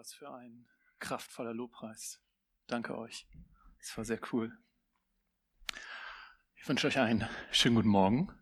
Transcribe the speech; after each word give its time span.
was 0.00 0.14
für 0.14 0.30
ein 0.30 0.64
kraftvoller 0.98 1.52
Lobpreis. 1.52 2.20
Danke 2.66 2.96
euch. 2.96 3.26
Das 3.80 3.94
war 3.98 4.04
sehr 4.06 4.18
cool. 4.32 4.50
Ich 6.54 6.66
wünsche 6.66 6.86
euch 6.86 6.98
einen 6.98 7.28
schönen 7.50 7.74
guten 7.74 7.90
Morgen. 7.90 8.32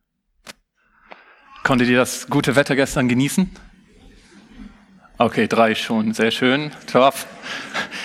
Konntet 1.65 1.89
ihr 1.89 1.97
das 1.97 2.29
gute 2.29 2.55
Wetter 2.55 2.77
gestern 2.77 3.09
genießen? 3.09 3.51
Okay, 5.19 5.49
drei 5.49 5.75
schon. 5.75 6.15
Sehr 6.15 6.31
schön. 6.31 6.71
Top. 6.87 7.15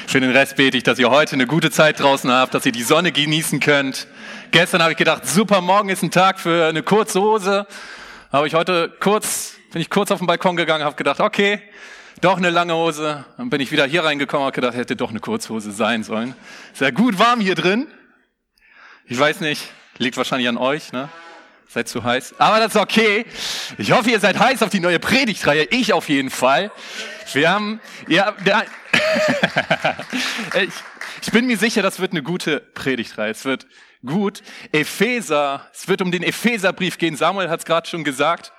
Für 0.07 0.19
den 0.19 0.31
Rest 0.31 0.55
bete 0.55 0.77
ich, 0.77 0.83
dass 0.83 0.97
ihr 0.97 1.11
heute 1.11 1.33
eine 1.33 1.45
gute 1.45 1.69
Zeit 1.69 1.99
draußen 1.99 2.31
habt, 2.31 2.55
dass 2.55 2.65
ihr 2.65 2.71
die 2.71 2.81
Sonne 2.81 3.11
genießen 3.11 3.59
könnt. 3.59 4.07
Gestern 4.49 4.81
habe 4.81 4.93
ich 4.93 4.97
gedacht, 4.97 5.27
super, 5.27 5.61
morgen 5.61 5.89
ist 5.89 6.01
ein 6.01 6.09
Tag 6.09 6.39
für 6.39 6.65
eine 6.65 6.81
kurze 6.81 7.21
Hose. 7.21 7.67
Habe 8.31 8.47
ich 8.47 8.55
heute 8.55 8.97
kurz, 8.99 9.57
bin 9.71 9.79
ich 9.79 9.91
kurz 9.91 10.09
auf 10.09 10.17
den 10.17 10.25
Balkon 10.25 10.55
gegangen, 10.55 10.83
habe 10.83 10.95
gedacht, 10.95 11.19
okay, 11.19 11.61
doch 12.23 12.37
eine 12.37 12.49
lange 12.51 12.73
Hose. 12.73 13.25
Dann 13.37 13.49
bin 13.49 13.59
ich 13.59 13.71
wieder 13.71 13.85
hier 13.85 14.05
reingekommen 14.05 14.47
und 14.47 14.53
gedacht, 14.53 14.75
hätte 14.75 14.95
doch 14.95 15.09
eine 15.09 15.19
Kurzhose 15.19 15.71
sein 15.73 16.03
sollen. 16.03 16.35
Sehr 16.73 16.93
gut 16.93 17.19
warm 17.19 17.41
hier 17.41 17.55
drin. 17.55 17.87
Ich 19.05 19.19
weiß 19.19 19.41
nicht, 19.41 19.69
liegt 19.97 20.15
wahrscheinlich 20.15 20.47
an 20.47 20.57
euch, 20.57 20.93
ne? 20.93 21.09
Seid 21.67 21.89
zu 21.89 22.03
heiß. 22.03 22.35
Aber 22.37 22.59
das 22.59 22.75
ist 22.75 22.81
okay. 22.81 23.25
Ich 23.77 23.91
hoffe, 23.91 24.09
ihr 24.09 24.19
seid 24.19 24.39
heiß 24.39 24.63
auf 24.63 24.69
die 24.69 24.79
neue 24.79 24.99
Predigtreihe. 24.99 25.67
Ich 25.71 25.91
auf 25.91 26.07
jeden 26.07 26.29
Fall. 26.29 26.71
Wir 27.33 27.49
haben, 27.49 27.81
ja, 28.07 28.33
ich, 30.61 30.69
ich 31.23 31.31
bin 31.31 31.45
mir 31.47 31.57
sicher, 31.57 31.81
das 31.81 31.99
wird 31.99 32.11
eine 32.11 32.23
gute 32.23 32.59
Predigtreihe. 32.59 33.31
Es 33.31 33.43
wird 33.43 33.67
gut. 34.05 34.43
Epheser, 34.71 35.69
es 35.73 35.89
wird 35.89 36.01
um 36.01 36.11
den 36.11 36.23
Epheserbrief 36.23 36.97
gehen. 36.97 37.17
Samuel 37.17 37.49
hat 37.49 37.59
es 37.61 37.65
gerade 37.65 37.89
schon 37.89 38.05
gesagt. 38.05 38.53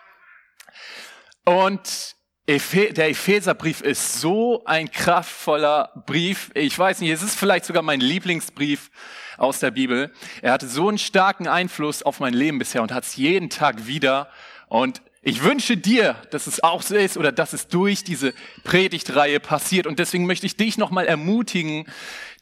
Und 1.44 2.13
der 2.46 3.08
Epheserbrief 3.08 3.80
ist 3.80 4.20
so 4.20 4.64
ein 4.66 4.90
kraftvoller 4.90 5.90
Brief. 6.06 6.50
Ich 6.54 6.78
weiß 6.78 7.00
nicht, 7.00 7.10
es 7.10 7.22
ist 7.22 7.38
vielleicht 7.38 7.64
sogar 7.64 7.82
mein 7.82 8.00
Lieblingsbrief 8.00 8.90
aus 9.38 9.60
der 9.60 9.70
Bibel. 9.70 10.12
Er 10.42 10.52
hatte 10.52 10.68
so 10.68 10.88
einen 10.88 10.98
starken 10.98 11.48
Einfluss 11.48 12.02
auf 12.02 12.20
mein 12.20 12.34
Leben 12.34 12.58
bisher 12.58 12.82
und 12.82 12.92
hat 12.92 13.04
es 13.04 13.16
jeden 13.16 13.48
Tag 13.48 13.86
wieder. 13.86 14.28
Und 14.68 15.00
ich 15.22 15.42
wünsche 15.42 15.78
dir, 15.78 16.16
dass 16.30 16.46
es 16.46 16.62
auch 16.62 16.82
so 16.82 16.94
ist 16.94 17.16
oder 17.16 17.32
dass 17.32 17.54
es 17.54 17.68
durch 17.68 18.04
diese 18.04 18.34
Predigtreihe 18.62 19.40
passiert. 19.40 19.86
Und 19.86 19.98
deswegen 19.98 20.26
möchte 20.26 20.44
ich 20.44 20.58
dich 20.58 20.76
nochmal 20.76 21.06
ermutigen, 21.06 21.86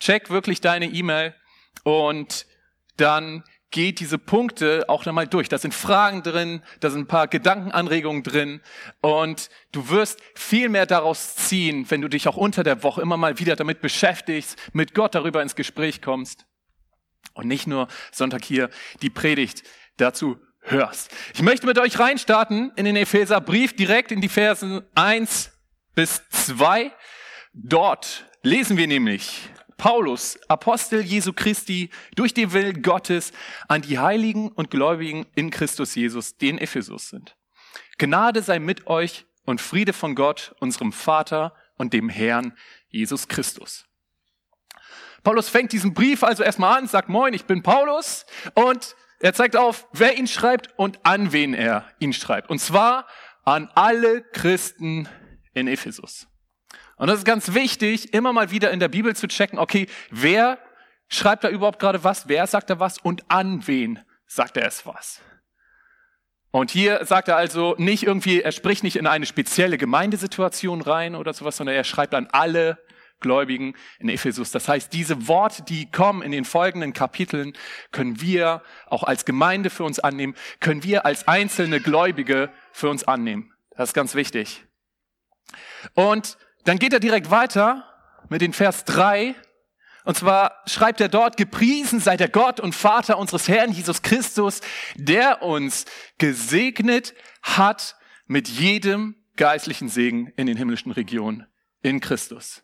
check 0.01 0.31
wirklich 0.31 0.61
deine 0.61 0.87
E-Mail 0.87 1.33
und 1.85 2.47
dann 2.97 3.45
geht 3.73 3.99
diese 3.99 4.19
Punkte 4.19 4.85
auch 4.89 5.05
nochmal 5.05 5.27
durch. 5.27 5.49
Da 5.49 5.59
sind 5.59 5.75
Fragen 5.75 6.23
drin, 6.23 6.63
da 6.81 6.91
sind 6.91 7.01
ein 7.01 7.07
paar 7.09 7.27
Gedankenanregungen 7.27 8.23
drin 8.23 8.61
und 9.01 9.51
du 9.73 9.89
wirst 9.89 10.21
viel 10.35 10.69
mehr 10.69 10.87
daraus 10.87 11.35
ziehen, 11.35 11.91
wenn 11.91 12.01
du 12.01 12.09
dich 12.09 12.29
auch 12.29 12.37
unter 12.37 12.63
der 12.63 12.85
Woche 12.85 13.03
immer 13.03 13.17
mal 13.17 13.39
wieder 13.41 13.57
damit 13.57 13.81
beschäftigst, 13.81 14.57
mit 14.73 14.95
Gott 14.95 15.15
darüber 15.15 15.43
ins 15.43 15.57
Gespräch 15.57 16.01
kommst 16.01 16.47
und 17.35 17.49
nicht 17.49 17.67
nur 17.67 17.89
Sonntag 18.13 18.45
hier 18.45 18.71
die 19.01 19.11
Predigt 19.11 19.65
dazu 19.97 20.39
hörst. 20.61 21.11
Ich 21.35 21.43
möchte 21.43 21.67
mit 21.67 21.79
euch 21.79 21.99
reinstarten 21.99 22.73
in 22.77 22.85
den 22.85 22.97
Epheserbrief 22.97 23.75
direkt 23.75 24.13
in 24.13 24.21
die 24.21 24.29
Versen 24.29 24.83
1 24.95 25.51
bis 25.95 26.23
2. 26.31 26.93
Dort 27.53 28.27
lesen 28.43 28.77
wir 28.77 28.87
nämlich 28.87 29.49
Paulus, 29.83 30.39
Apostel 30.47 31.01
Jesu 31.01 31.33
Christi, 31.33 31.91
durch 32.15 32.33
den 32.33 32.53
Willen 32.53 32.83
Gottes 32.83 33.33
an 33.67 33.83
die 33.83 33.99
Heiligen 33.99 34.53
und 34.53 34.71
Gläubigen 34.71 35.27
in 35.35 35.51
Christus 35.51 35.97
Jesus, 35.97 36.37
die 36.37 36.51
in 36.51 36.59
Ephesus 36.59 37.09
sind. 37.09 37.37
Gnade 37.99 38.43
sei 38.43 38.61
mit 38.61 38.87
euch 38.87 39.27
und 39.45 39.61
Friede 39.61 39.93
von 39.93 40.15
Gott, 40.15 40.55
unserem 40.61 40.93
Vater 40.93 41.53
und 41.79 41.95
dem 41.95 42.09
Herrn 42.09 42.57
Jesus 42.91 43.27
Christus. 43.27 43.85
Paulus 45.25 45.49
fängt 45.49 45.73
diesen 45.73 45.95
Brief 45.95 46.23
also 46.23 46.45
erstmal 46.45 46.79
an, 46.79 46.87
sagt 46.87 47.09
Moin, 47.09 47.35
ich 47.35 47.47
bin 47.47 47.65
Paulus 47.65 48.25
und 48.55 48.95
er 49.19 49.35
zeigt 49.35 49.57
auf, 49.57 49.89
wer 49.91 50.17
ihn 50.17 50.29
schreibt 50.29 50.79
und 50.79 51.05
an 51.05 51.33
wen 51.33 51.55
er 51.55 51.89
ihn 51.99 52.13
schreibt. 52.13 52.51
Und 52.51 52.61
zwar 52.61 53.09
an 53.43 53.69
alle 53.75 54.23
Christen 54.23 55.09
in 55.55 55.67
Ephesus. 55.67 56.29
Und 57.03 57.09
das 57.09 57.19
ist 57.19 57.25
ganz 57.25 57.53
wichtig, 57.53 58.15
immer 58.15 58.33
mal 58.33 58.53
wieder 58.53 58.71
in 58.71 58.79
der 58.79 58.87
Bibel 58.87 59.17
zu 59.17 59.27
checken, 59.27 59.59
okay, 59.59 59.89
wer 60.13 60.57
schreibt 61.09 61.43
da 61.43 61.49
überhaupt 61.49 61.81
gerade 61.81 62.05
was, 62.05 62.29
wer 62.29 62.47
sagt 62.47 62.71
da 62.71 62.79
was 62.79 62.99
und 62.99 63.29
an 63.29 63.67
wen 63.67 63.99
sagt 64.29 64.57
er 64.57 64.69
es 64.69 64.87
was. 64.87 65.21
Und 66.53 66.71
hier 66.71 67.05
sagt 67.05 67.27
er 67.27 67.37
also 67.37 67.75
nicht 67.77 68.05
irgendwie, 68.05 68.43
er 68.43 68.53
spricht 68.53 68.85
nicht 68.85 68.95
in 68.95 69.09
eine 69.09 69.27
spezielle 69.27 69.79
Gemeindesituation 69.79 70.81
rein 70.81 71.17
oder 71.17 71.33
sowas, 71.33 71.57
sondern 71.57 71.75
er 71.75 71.83
schreibt 71.83 72.15
an 72.15 72.29
alle 72.31 72.79
Gläubigen 73.19 73.75
in 73.99 74.09
Ephesus. 74.09 74.53
Das 74.53 74.69
heißt, 74.69 74.93
diese 74.93 75.27
Worte, 75.27 75.65
die 75.65 75.91
kommen 75.91 76.23
in 76.23 76.31
den 76.31 76.45
folgenden 76.45 76.93
Kapiteln, 76.93 77.55
können 77.91 78.21
wir 78.21 78.63
auch 78.87 79.03
als 79.03 79.25
Gemeinde 79.25 79.71
für 79.71 79.83
uns 79.83 79.99
annehmen, 79.99 80.37
können 80.61 80.85
wir 80.85 81.05
als 81.05 81.27
einzelne 81.27 81.81
Gläubige 81.81 82.53
für 82.71 82.89
uns 82.89 83.03
annehmen. 83.03 83.53
Das 83.77 83.89
ist 83.89 83.95
ganz 83.95 84.15
wichtig. 84.15 84.65
Und 85.95 86.39
dann 86.65 86.79
geht 86.79 86.93
er 86.93 87.01
direkt 87.01 87.31
weiter 87.31 87.89
mit 88.29 88.41
den 88.41 88.53
Vers 88.53 88.85
3. 88.85 89.35
Und 90.05 90.17
zwar 90.17 90.63
schreibt 90.67 91.01
er 91.01 91.09
dort, 91.09 91.37
gepriesen 91.37 92.01
sei 92.01 92.17
der 92.17 92.29
Gott 92.29 92.59
und 92.59 92.75
Vater 92.75 93.19
unseres 93.19 93.49
Herrn 93.49 93.73
Jesus 93.73 94.03
Christus, 94.03 94.61
der 94.97 95.43
uns 95.43 95.85
gesegnet 96.19 97.15
hat 97.43 97.97
mit 98.27 98.49
jedem 98.49 99.17
geistlichen 99.37 99.89
Segen 99.89 100.33
in 100.37 100.47
den 100.47 100.57
himmlischen 100.57 100.93
Regionen 100.93 101.47
in 101.83 102.01
Christus. 102.01 102.63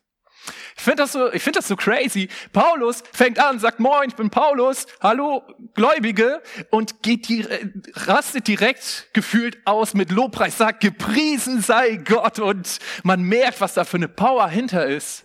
Ich 0.77 0.83
finde 0.83 1.03
das 1.03 1.13
so, 1.13 1.33
ich 1.33 1.43
finde 1.43 1.59
das 1.59 1.69
so 1.69 1.77
crazy. 1.77 2.29
Paulus 2.53 3.03
fängt 3.13 3.39
an, 3.39 3.59
sagt 3.59 3.81
Moin, 3.81 4.09
ich 4.09 4.17
bin 4.17 4.31
Paulus, 4.31 4.87
hallo 5.01 5.43
Gläubige 5.75 6.43
und 6.71 7.03
geht 7.03 7.29
die, 7.29 7.47
rastet 7.95 8.47
direkt 8.47 9.09
gefühlt 9.13 9.59
aus 9.67 9.95
mit 9.95 10.11
Lobpreis, 10.11 10.57
sagt 10.57 10.81
gepriesen 10.81 11.61
sei 11.61 11.97
Gott 11.97 12.39
und 12.39 12.79
man 13.03 13.23
merkt, 13.23 13.61
was 13.61 13.75
da 13.75 13.85
für 13.85 13.97
eine 13.97 14.09
Power 14.09 14.49
hinter 14.49 14.87
ist. 14.87 15.25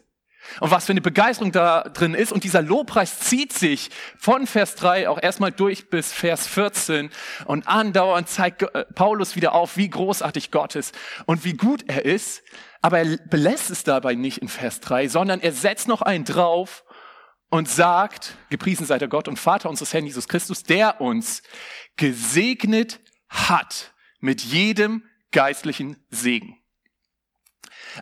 Und 0.60 0.72
was 0.72 0.86
für 0.86 0.92
eine 0.92 1.02
Begeisterung 1.02 1.54
da 1.54 1.84
drin 1.84 2.14
ist. 2.14 2.34
Und 2.34 2.44
dieser 2.44 2.62
Lobpreis 2.62 3.20
zieht 3.20 3.54
sich 3.54 3.90
von 4.18 4.46
Vers 4.46 4.76
3 4.76 5.08
auch 5.08 5.22
erstmal 5.22 5.52
durch 5.52 5.90
bis 5.90 6.12
Vers 6.12 6.48
14. 6.48 7.10
Und 7.46 7.68
andauernd 7.68 8.28
zeigt 8.28 8.66
Paulus 8.94 9.38
wieder 9.38 9.54
auf, 9.54 9.78
wie 9.78 9.90
großartig 9.90 10.52
Gott 10.52 10.76
ist 10.76 10.94
und 11.26 11.46
wie 11.46 11.54
gut 11.54 11.86
er 11.88 12.04
ist. 12.04 12.44
Aber 12.84 13.00
er 13.00 13.18
belässt 13.18 13.72
es 13.72 13.86
dabei 13.86 14.14
nicht 14.14 14.40
in 14.40 14.50
Vers 14.50 14.82
3, 14.82 15.08
sondern 15.08 15.40
er 15.40 15.54
setzt 15.54 15.88
noch 15.88 16.02
einen 16.02 16.26
drauf 16.26 16.84
und 17.50 17.70
sagt, 17.70 18.36
gepriesen 18.50 18.86
sei 18.86 18.98
der 18.98 19.08
Gott 19.08 19.30
und 19.30 19.40
Vater 19.40 19.70
unseres 19.70 19.94
Herrn 19.94 20.06
Jesus 20.06 20.28
Christus, 20.28 20.64
der 20.64 21.00
uns 21.00 21.44
gesegnet 21.96 23.00
hat 23.30 23.94
mit 24.20 24.42
jedem 24.42 25.04
geistlichen 25.32 25.96
Segen. 26.10 26.62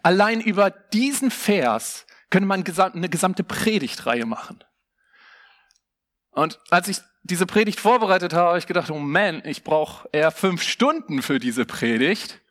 Allein 0.02 0.42
über 0.42 0.72
diesen 0.72 1.30
Vers 1.30 2.08
könnte 2.32 2.48
man 2.48 2.64
eine 2.66 3.10
gesamte 3.10 3.44
Predigtreihe 3.44 4.26
machen. 4.26 4.64
Und 6.32 6.60
als 6.72 6.88
ich 6.88 6.98
diese 7.22 7.46
Predigt 7.46 7.80
vorbereitet 7.80 8.34
habe, 8.34 8.48
habe 8.48 8.58
ich 8.58 8.66
gedacht, 8.66 8.90
oh 8.90 8.98
man, 8.98 9.46
ich 9.46 9.64
brauche 9.64 10.10
eher 10.12 10.32
fünf 10.32 10.64
Stunden 10.64 11.22
für 11.22 11.38
diese 11.38 11.66
Predigt. 11.66 12.42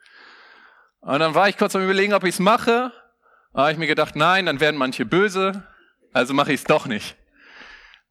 Und 1.01 1.21
dann 1.21 1.35
war 1.35 1.49
ich 1.49 1.57
kurz 1.57 1.75
am 1.75 1.83
überlegen, 1.83 2.13
ob 2.13 2.25
ich 2.25 2.35
es 2.35 2.39
mache. 2.39 2.93
Da 3.53 3.63
habe 3.63 3.73
ich 3.73 3.79
mir 3.79 3.87
gedacht, 3.87 4.17
nein, 4.17 4.47
dann 4.47 4.61
werden 4.61 4.77
manche 4.77 5.05
böse, 5.05 5.65
also 6.13 6.35
mache 6.35 6.53
ich 6.53 6.61
es 6.61 6.65
doch 6.65 6.87
nicht. 6.87 7.17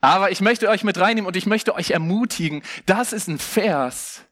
Aber 0.01 0.31
ich 0.31 0.41
möchte 0.41 0.69
euch 0.69 0.83
mit 0.83 0.97
reinnehmen 1.00 1.27
und 1.27 1.35
ich 1.35 1.45
möchte 1.45 1.75
euch 1.75 1.91
ermutigen, 1.91 2.63
das 2.85 3.13
ist 3.13 3.27
ein 3.27 3.38
Vers, 3.39 4.25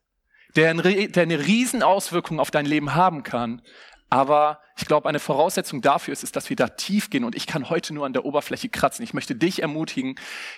der, 0.55 0.69
ein, 0.69 0.81
der 0.81 1.23
eine 1.23 1.39
Riesenauswirkung 1.39 2.39
auf 2.39 2.51
dein 2.51 2.65
Leben 2.65 2.95
haben 2.95 3.23
kann. 3.23 3.61
Aber 4.09 4.61
ich 4.77 4.85
glaube, 4.85 5.09
eine 5.09 5.19
Voraussetzung 5.19 5.81
dafür 5.81 6.13
ist, 6.13 6.23
ist, 6.23 6.35
dass 6.35 6.49
wir 6.49 6.55
da 6.55 6.69
tief 6.69 7.09
gehen. 7.09 7.25
Und 7.25 7.35
ich 7.35 7.45
kann 7.45 7.69
heute 7.69 7.93
nur 7.93 8.05
an 8.05 8.13
der 8.13 8.23
Oberfläche 8.23 8.69
kratzen. 8.69 9.03
Ich 9.03 9.13
möchte 9.13 9.35
dich 9.35 9.61
ermutigen, 9.61 10.15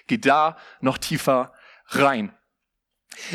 geh 0.07 0.19
da 0.19 0.57
noch 0.81 0.99
tiefer 0.99 1.53
rein. 1.87 2.31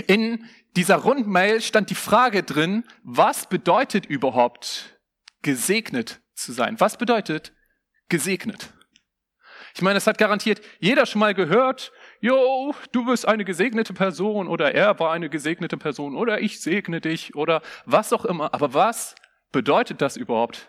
In 0.07 0.45
dieser 0.77 0.97
Rundmail 0.97 1.61
stand 1.61 1.91
die 1.91 1.95
Frage 1.95 2.43
drin, 2.43 2.85
was 3.03 3.49
bedeutet 3.49 4.07
überhaupt 4.07 4.99
gesegnet 5.43 6.21
zu 6.35 6.53
sein? 6.53 6.81
Was 6.81 6.97
bedeutet 6.97 7.53
gesegnet? 8.09 8.73
Ich 9.75 9.83
meine, 9.83 9.99
es 9.99 10.07
hat 10.07 10.19
garantiert 10.19 10.61
jeder 10.79 11.05
schon 11.05 11.19
mal 11.19 11.35
gehört, 11.35 11.93
jo, 12.21 12.75
du 12.93 13.07
bist 13.07 13.27
eine 13.27 13.45
gesegnete 13.45 13.93
Person 13.93 14.47
oder 14.47 14.73
er 14.73 14.99
war 15.01 15.13
eine 15.13 15.29
gesegnete 15.29 15.77
Person 15.77 16.17
oder 16.17 16.41
ich 16.41 16.61
segne 16.61 17.01
dich 17.01 17.35
oder 17.35 17.61
was 17.85 18.13
auch 18.13 18.25
immer. 18.25 18.55
Aber 18.55 18.73
was 18.73 19.17
bedeutet 19.51 20.01
das 20.01 20.17
überhaupt 20.17 20.69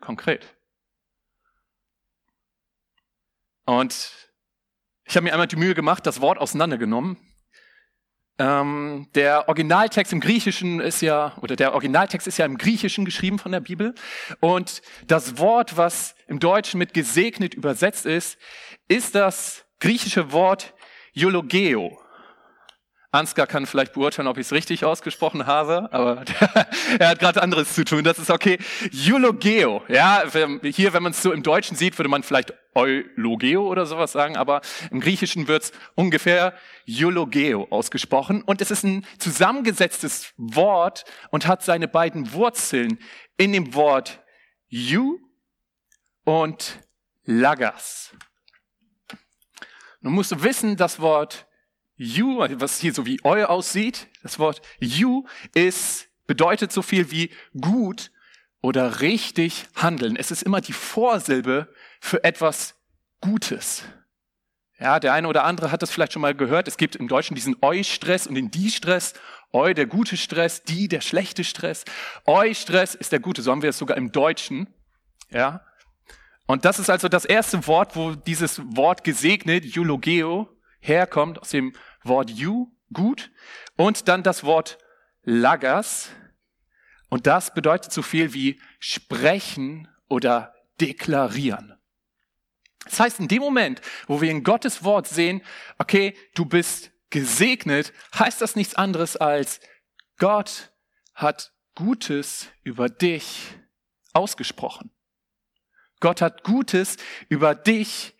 konkret? 0.00 0.56
Und 3.66 4.12
ich 5.04 5.16
habe 5.16 5.24
mir 5.24 5.32
einmal 5.32 5.46
die 5.46 5.56
Mühe 5.56 5.74
gemacht, 5.74 6.06
das 6.06 6.20
Wort 6.20 6.38
auseinandergenommen 6.38 7.18
Ähm, 8.38 9.08
der 9.14 9.48
Originaltext 9.48 10.12
im 10.12 10.20
Griechischen 10.20 10.80
ist 10.80 11.00
ja, 11.00 11.36
oder 11.40 11.56
der 11.56 11.72
Originaltext 11.72 12.26
ist 12.26 12.36
ja 12.36 12.44
im 12.44 12.58
Griechischen 12.58 13.04
geschrieben 13.04 13.38
von 13.38 13.52
der 13.52 13.60
Bibel. 13.60 13.94
Und 14.40 14.82
das 15.06 15.38
Wort, 15.38 15.76
was 15.76 16.14
im 16.26 16.38
Deutschen 16.38 16.78
mit 16.78 16.92
gesegnet 16.92 17.54
übersetzt 17.54 18.04
ist, 18.04 18.38
ist 18.88 19.14
das 19.14 19.64
griechische 19.80 20.32
Wort 20.32 20.74
Eulogeo. 21.16 21.98
Ansgar 23.16 23.46
kann 23.46 23.66
vielleicht 23.66 23.94
beurteilen, 23.94 24.28
ob 24.28 24.38
ich 24.38 24.46
es 24.46 24.52
richtig 24.52 24.84
ausgesprochen 24.84 25.46
habe, 25.46 25.88
aber 25.92 26.22
er 26.98 27.08
hat 27.08 27.18
gerade 27.18 27.42
anderes 27.42 27.74
zu 27.74 27.84
tun. 27.84 28.04
Das 28.04 28.18
ist 28.18 28.30
okay. 28.30 28.58
Eulogeo. 29.10 29.82
Ja, 29.88 30.22
hier, 30.62 30.92
wenn 30.92 31.02
man 31.02 31.12
es 31.12 31.22
so 31.22 31.32
im 31.32 31.42
Deutschen 31.42 31.76
sieht, 31.76 31.98
würde 31.98 32.08
man 32.08 32.22
vielleicht 32.22 32.52
Eulogeo 32.74 33.66
oder 33.66 33.86
sowas 33.86 34.12
sagen, 34.12 34.36
aber 34.36 34.60
im 34.90 35.00
Griechischen 35.00 35.48
wird 35.48 35.64
es 35.64 35.72
ungefähr 35.94 36.54
Eulogeo 36.88 37.66
ausgesprochen. 37.70 38.42
Und 38.42 38.60
es 38.60 38.70
ist 38.70 38.84
ein 38.84 39.06
zusammengesetztes 39.18 40.34
Wort 40.36 41.04
und 41.30 41.46
hat 41.46 41.62
seine 41.64 41.88
beiden 41.88 42.32
Wurzeln 42.32 42.98
in 43.38 43.52
dem 43.52 43.74
Wort 43.74 44.20
you 44.68 45.18
und 46.24 46.80
lagas. 47.24 48.12
Nun 50.00 50.12
musst 50.12 50.30
du 50.30 50.42
wissen, 50.42 50.76
das 50.76 51.00
Wort 51.00 51.45
you, 51.96 52.38
was 52.38 52.80
hier 52.80 52.92
so 52.92 53.06
wie 53.06 53.20
eu 53.24 53.44
aussieht, 53.44 54.08
das 54.22 54.38
Wort 54.38 54.60
you 54.80 55.26
ist, 55.54 56.08
bedeutet 56.26 56.72
so 56.72 56.82
viel 56.82 57.10
wie 57.10 57.30
gut 57.60 58.10
oder 58.60 59.00
richtig 59.00 59.66
handeln. 59.74 60.16
Es 60.16 60.30
ist 60.30 60.42
immer 60.42 60.60
die 60.60 60.72
Vorsilbe 60.72 61.72
für 62.00 62.24
etwas 62.24 62.74
Gutes. 63.20 63.84
Ja, 64.78 65.00
der 65.00 65.14
eine 65.14 65.28
oder 65.28 65.44
andere 65.44 65.70
hat 65.70 65.80
das 65.80 65.90
vielleicht 65.90 66.12
schon 66.12 66.22
mal 66.22 66.34
gehört. 66.34 66.68
Es 66.68 66.76
gibt 66.76 66.96
im 66.96 67.08
Deutschen 67.08 67.34
diesen 67.34 67.56
Eu-Stress 67.62 68.26
und 68.26 68.34
den 68.34 68.50
Die-Stress. 68.50 69.14
Eu, 69.52 69.72
der 69.72 69.86
gute 69.86 70.18
Stress, 70.18 70.64
die, 70.64 70.88
der 70.88 71.00
schlechte 71.00 71.44
Stress. 71.44 71.84
Eu-Stress 72.26 72.94
ist 72.94 73.12
der 73.12 73.20
gute, 73.20 73.40
so 73.40 73.50
haben 73.50 73.62
wir 73.62 73.70
es 73.70 73.78
sogar 73.78 73.96
im 73.96 74.12
Deutschen. 74.12 74.66
Ja. 75.30 75.62
Und 76.46 76.66
das 76.66 76.78
ist 76.78 76.90
also 76.90 77.08
das 77.08 77.24
erste 77.24 77.66
Wort, 77.66 77.96
wo 77.96 78.12
dieses 78.12 78.60
Wort 78.76 79.02
gesegnet, 79.02 79.64
Eulogeo, 79.76 80.48
herkommt, 80.80 81.40
aus 81.40 81.50
dem 81.50 81.72
Wort 82.08 82.30
you, 82.30 82.72
gut, 82.92 83.30
und 83.76 84.08
dann 84.08 84.22
das 84.22 84.44
Wort 84.44 84.78
lagas. 85.22 86.10
Und 87.08 87.26
das 87.26 87.54
bedeutet 87.54 87.92
so 87.92 88.02
viel 88.02 88.34
wie 88.34 88.60
sprechen 88.78 89.88
oder 90.08 90.54
deklarieren. 90.80 91.74
Das 92.84 93.00
heißt, 93.00 93.20
in 93.20 93.28
dem 93.28 93.40
Moment, 93.40 93.80
wo 94.06 94.20
wir 94.20 94.30
in 94.30 94.44
Gottes 94.44 94.84
Wort 94.84 95.08
sehen, 95.08 95.42
okay, 95.78 96.16
du 96.34 96.44
bist 96.44 96.92
gesegnet, 97.10 97.92
heißt 98.16 98.40
das 98.40 98.56
nichts 98.56 98.74
anderes 98.74 99.16
als 99.16 99.60
Gott 100.18 100.72
hat 101.14 101.52
Gutes 101.74 102.48
über 102.62 102.88
dich 102.88 103.54
ausgesprochen. 104.12 104.90
Gott 106.00 106.20
hat 106.22 106.42
Gutes 106.42 106.96
über 107.28 107.54
dich 107.54 108.14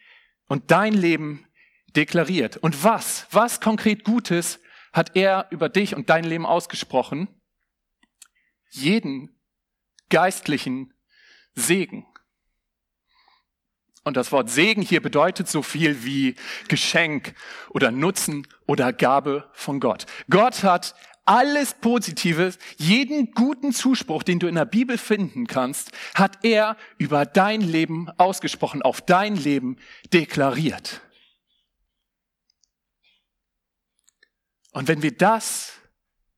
und 0.47 0.71
dein 0.71 0.94
Leben 0.94 1.47
deklariert. 1.97 2.57
Und 2.59 2.85
was, 2.85 3.27
was 3.31 3.61
konkret 3.61 4.05
Gutes 4.05 4.61
hat 4.93 5.17
er 5.17 5.47
über 5.51 5.69
dich 5.69 5.95
und 5.95 6.11
dein 6.11 6.25
Leben 6.25 6.47
ausgesprochen? 6.47 7.29
Jeden 8.71 9.41
geistlichen 10.09 10.93
Segen. 11.55 12.07
Und 14.05 14.17
das 14.17 14.31
Wort 14.31 14.51
Segen 14.51 14.83
hier 14.83 15.03
bedeutet 15.03 15.49
so 15.49 15.63
viel 15.63 16.05
wie 16.05 16.37
Geschenk 16.69 17.35
oder 17.71 17.91
Nutzen 17.91 18.47
oder 18.67 18.93
Gabe 18.93 19.51
von 19.53 19.81
Gott. 19.81 20.07
Gott 20.31 20.63
hat 20.63 20.95
alles 21.25 21.75
Positives, 21.75 22.59
jeden 22.77 23.33
guten 23.33 23.73
Zuspruch, 23.73 24.23
den 24.23 24.39
du 24.39 24.47
in 24.47 24.55
der 24.55 24.65
Bibel 24.65 24.97
finden 24.97 25.49
kannst, 25.49 25.91
hat 26.15 26.45
er 26.45 26.77
über 26.99 27.27
dein 27.27 27.61
Leben 27.61 28.09
ausgesprochen, 28.17 28.81
auf 28.83 29.01
dein 29.01 29.35
Leben 29.35 29.77
deklariert. 30.13 31.01
Und 34.76 34.88
wenn 34.88 35.00
wir 35.00 35.17
das 35.17 35.73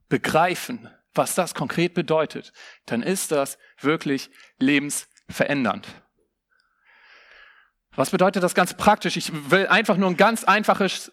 begreifen, 0.08 0.88
was 1.12 1.34
das 1.34 1.56
konkret 1.56 1.92
bedeutet, 1.94 2.52
dann 2.86 3.02
ist 3.02 3.32
das 3.32 3.58
wirklich 3.80 4.30
lebensverändernd. 4.60 5.88
Was 7.96 8.10
bedeutet 8.10 8.44
das 8.44 8.54
ganz 8.54 8.74
praktisch? 8.74 9.16
Ich 9.16 9.32
will 9.50 9.66
einfach 9.66 9.96
nur 9.96 10.08
ein 10.08 10.16
ganz 10.16 10.44
einfaches, 10.44 11.10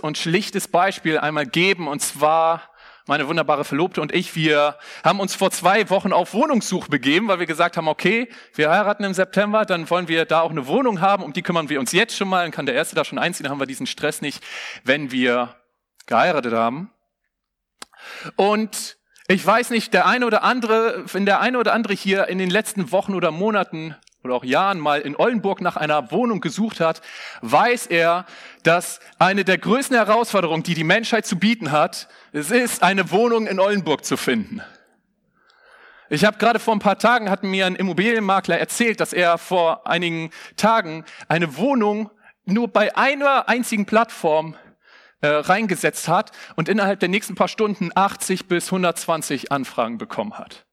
und 0.00 0.16
schlichtes 0.16 0.66
Beispiel 0.66 1.18
einmal 1.18 1.44
geben. 1.44 1.86
Und 1.86 2.00
zwar 2.00 2.62
meine 3.06 3.28
wunderbare 3.28 3.64
Verlobte 3.66 4.00
und 4.00 4.14
ich, 4.14 4.34
wir 4.34 4.78
haben 5.04 5.20
uns 5.20 5.34
vor 5.34 5.50
zwei 5.50 5.90
Wochen 5.90 6.14
auf 6.14 6.32
Wohnungssuch 6.32 6.88
begeben, 6.88 7.28
weil 7.28 7.40
wir 7.40 7.46
gesagt 7.46 7.76
haben, 7.76 7.88
okay, 7.88 8.30
wir 8.54 8.70
heiraten 8.70 9.04
im 9.04 9.12
September, 9.12 9.66
dann 9.66 9.90
wollen 9.90 10.08
wir 10.08 10.24
da 10.24 10.40
auch 10.40 10.50
eine 10.50 10.66
Wohnung 10.66 11.02
haben, 11.02 11.24
um 11.24 11.34
die 11.34 11.42
kümmern 11.42 11.68
wir 11.68 11.78
uns 11.78 11.92
jetzt 11.92 12.16
schon 12.16 12.28
mal, 12.30 12.42
dann 12.42 12.52
kann 12.52 12.64
der 12.64 12.74
Erste 12.74 12.96
da 12.96 13.04
schon 13.04 13.18
einziehen, 13.18 13.44
dann 13.44 13.50
haben 13.50 13.60
wir 13.60 13.66
diesen 13.66 13.86
Stress 13.86 14.22
nicht, 14.22 14.42
wenn 14.82 15.12
wir 15.12 15.54
geheiratet 16.06 16.52
haben. 16.52 16.90
Und 18.36 18.96
ich 19.26 19.44
weiß 19.44 19.70
nicht, 19.70 19.94
der 19.94 20.06
eine 20.06 20.26
oder 20.26 20.42
andere, 20.42 21.04
wenn 21.12 21.24
der 21.24 21.40
eine 21.40 21.58
oder 21.58 21.72
andere 21.72 21.94
hier 21.94 22.28
in 22.28 22.38
den 22.38 22.50
letzten 22.50 22.92
Wochen 22.92 23.14
oder 23.14 23.30
Monaten 23.30 23.96
oder 24.22 24.34
auch 24.34 24.44
Jahren 24.44 24.80
mal 24.80 25.00
in 25.00 25.16
Oldenburg 25.16 25.60
nach 25.60 25.76
einer 25.76 26.10
Wohnung 26.10 26.40
gesucht 26.40 26.80
hat, 26.80 27.02
weiß 27.42 27.86
er, 27.86 28.26
dass 28.62 29.00
eine 29.18 29.44
der 29.44 29.58
größten 29.58 29.96
Herausforderungen, 29.96 30.62
die 30.62 30.74
die 30.74 30.84
Menschheit 30.84 31.26
zu 31.26 31.38
bieten 31.38 31.72
hat, 31.72 32.08
es 32.32 32.50
ist, 32.50 32.82
eine 32.82 33.10
Wohnung 33.10 33.46
in 33.46 33.60
Oldenburg 33.60 34.04
zu 34.04 34.16
finden. 34.16 34.62
Ich 36.10 36.24
habe 36.24 36.38
gerade 36.38 36.58
vor 36.58 36.74
ein 36.74 36.80
paar 36.80 36.98
Tagen 36.98 37.30
hat 37.30 37.42
mir 37.42 37.66
ein 37.66 37.76
Immobilienmakler 37.76 38.58
erzählt, 38.58 39.00
dass 39.00 39.12
er 39.12 39.38
vor 39.38 39.86
einigen 39.86 40.30
Tagen 40.56 41.04
eine 41.28 41.56
Wohnung 41.56 42.10
nur 42.44 42.68
bei 42.68 42.94
einer 42.94 43.48
einzigen 43.48 43.86
Plattform 43.86 44.54
äh, 45.24 45.28
reingesetzt 45.28 46.08
hat 46.08 46.32
und 46.56 46.68
innerhalb 46.68 47.00
der 47.00 47.08
nächsten 47.08 47.34
paar 47.34 47.48
Stunden 47.48 47.90
80 47.94 48.46
bis 48.46 48.66
120 48.66 49.50
Anfragen 49.50 49.98
bekommen 49.98 50.34
hat. 50.34 50.66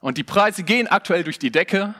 Und 0.00 0.18
die 0.18 0.24
Preise 0.24 0.62
gehen 0.62 0.86
aktuell 0.86 1.24
durch 1.24 1.38
die 1.38 1.50
Decke 1.50 1.94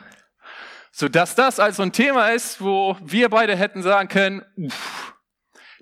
so 0.97 1.07
dass 1.07 1.35
das 1.35 1.59
also 1.59 1.83
ein 1.83 1.91
Thema 1.91 2.29
ist, 2.29 2.59
wo 2.59 2.97
wir 3.01 3.29
beide 3.29 3.55
hätten 3.55 3.83
sagen 3.83 4.09
können, 4.09 4.43
uff, 4.55 5.13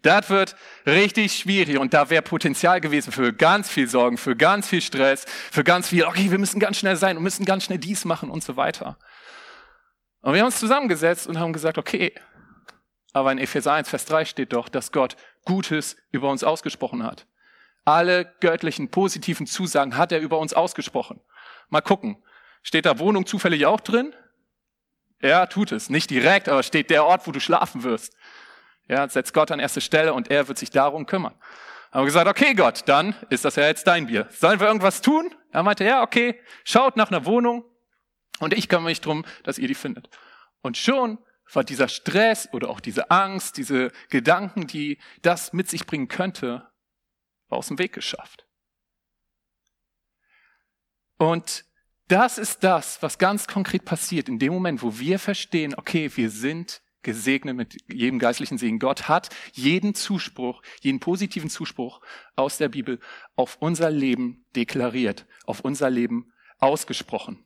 das 0.02 0.30
wird 0.30 0.58
richtig 0.86 1.38
schwierig 1.38 1.78
und 1.78 1.94
da 1.94 2.10
wäre 2.10 2.22
Potenzial 2.22 2.82
gewesen 2.82 3.14
für 3.14 3.32
ganz 3.32 3.70
viel 3.70 3.88
Sorgen, 3.88 4.18
für 4.18 4.36
ganz 4.36 4.68
viel 4.68 4.82
Stress, 4.82 5.24
für 5.26 5.64
ganz 5.64 5.88
viel, 5.88 6.04
okay, 6.04 6.32
wir 6.32 6.38
müssen 6.38 6.60
ganz 6.60 6.78
schnell 6.78 6.98
sein 6.98 7.16
und 7.16 7.24
müssen 7.24 7.46
ganz 7.46 7.64
schnell 7.64 7.78
dies 7.78 8.04
machen 8.04 8.30
und 8.30 8.44
so 8.44 8.58
weiter. 8.58 8.98
Und 10.20 10.34
wir 10.34 10.42
haben 10.42 10.48
uns 10.48 10.60
zusammengesetzt 10.60 11.28
und 11.28 11.40
haben 11.40 11.54
gesagt, 11.54 11.78
okay, 11.78 12.14
aber 13.14 13.32
in 13.32 13.38
Epheser 13.38 13.72
1, 13.72 13.88
Vers 13.88 14.04
3 14.04 14.26
steht 14.26 14.52
doch, 14.52 14.68
dass 14.68 14.92
Gott 14.92 15.16
Gutes 15.46 15.96
über 16.12 16.30
uns 16.30 16.44
ausgesprochen 16.44 17.04
hat. 17.04 17.26
Alle 17.86 18.26
göttlichen 18.40 18.90
positiven 18.90 19.46
Zusagen 19.46 19.96
hat 19.96 20.12
er 20.12 20.20
über 20.20 20.40
uns 20.40 20.54
ausgesprochen. 20.54 21.22
Mal 21.70 21.82
gucken. 21.82 22.24
Steht 22.64 22.86
da 22.86 22.98
Wohnung 22.98 23.28
zufällig 23.28 23.68
auch 23.68 23.80
drin? 23.80 24.14
Er 25.20 25.48
tut 25.50 25.72
es. 25.72 25.90
Nicht 25.90 26.10
direkt, 26.10 26.50
aber 26.50 26.64
steht 26.64 26.90
der 26.90 27.06
Ort, 27.06 27.28
wo 27.28 27.32
du 27.32 27.40
schlafen 27.40 27.84
wirst. 27.84 28.16
Ja, 28.88 29.08
setzt 29.08 29.34
Gott 29.34 29.52
an 29.52 29.60
erste 29.60 29.82
Stelle 29.82 30.14
und 30.14 30.30
er 30.30 30.48
wird 30.48 30.58
sich 30.58 30.72
darum 30.72 31.06
kümmern. 31.06 31.34
Haben 31.92 32.02
wir 32.02 32.06
gesagt, 32.06 32.28
okay 32.28 32.54
Gott, 32.54 32.84
dann 32.88 33.16
ist 33.30 33.46
das 33.46 33.56
ja 33.56 33.66
jetzt 33.68 33.88
dein 33.88 34.08
Bier. 34.08 34.28
Sollen 34.32 34.60
wir 34.60 34.68
irgendwas 34.68 35.02
tun? 35.02 35.34
Er 35.52 35.64
meinte, 35.64 35.86
ja, 35.86 36.04
okay, 36.04 36.40
schaut 36.64 36.98
nach 36.98 37.10
einer 37.10 37.26
Wohnung 37.26 37.64
und 38.40 38.54
ich 38.54 38.68
kümmere 38.68 38.90
mich 38.90 39.02
drum, 39.02 39.26
dass 39.44 39.58
ihr 39.58 39.68
die 39.68 39.76
findet. 39.76 40.10
Und 40.62 40.78
schon 40.78 41.20
war 41.52 41.64
dieser 41.64 41.88
Stress 41.88 42.50
oder 42.52 42.70
auch 42.70 42.80
diese 42.80 43.12
Angst, 43.12 43.58
diese 43.58 43.92
Gedanken, 44.10 44.68
die 44.68 44.98
das 45.22 45.54
mit 45.54 45.70
sich 45.70 45.86
bringen 45.86 46.08
könnte, 46.08 46.70
aus 47.50 47.68
dem 47.68 47.78
Weg 47.78 47.94
geschafft. 47.94 48.48
Und 51.18 51.66
das 52.08 52.38
ist 52.38 52.64
das, 52.64 53.02
was 53.02 53.18
ganz 53.18 53.48
konkret 53.48 53.86
passiert 53.86 54.30
in 54.30 54.40
dem 54.40 54.54
Moment, 54.54 54.82
wo 54.84 55.00
wir 55.00 55.18
verstehen, 55.18 55.74
okay, 55.76 56.12
wir 56.16 56.30
sind 56.30 56.82
gesegnet 57.06 57.56
mit 57.56 57.78
jedem 57.88 58.20
geistlichen 58.20 58.58
Segen. 58.58 58.80
Gott 58.80 59.08
hat 59.08 59.30
jeden 59.54 59.94
Zuspruch, 59.96 60.62
jeden 60.82 61.00
positiven 61.00 61.50
Zuspruch 61.50 62.02
aus 62.36 62.58
der 62.58 62.70
Bibel 62.70 63.00
auf 63.36 63.58
unser 63.60 63.92
Leben 63.92 64.46
deklariert, 64.56 65.26
auf 65.46 65.62
unser 65.62 65.90
Leben 65.90 66.34
ausgesprochen. 66.60 67.45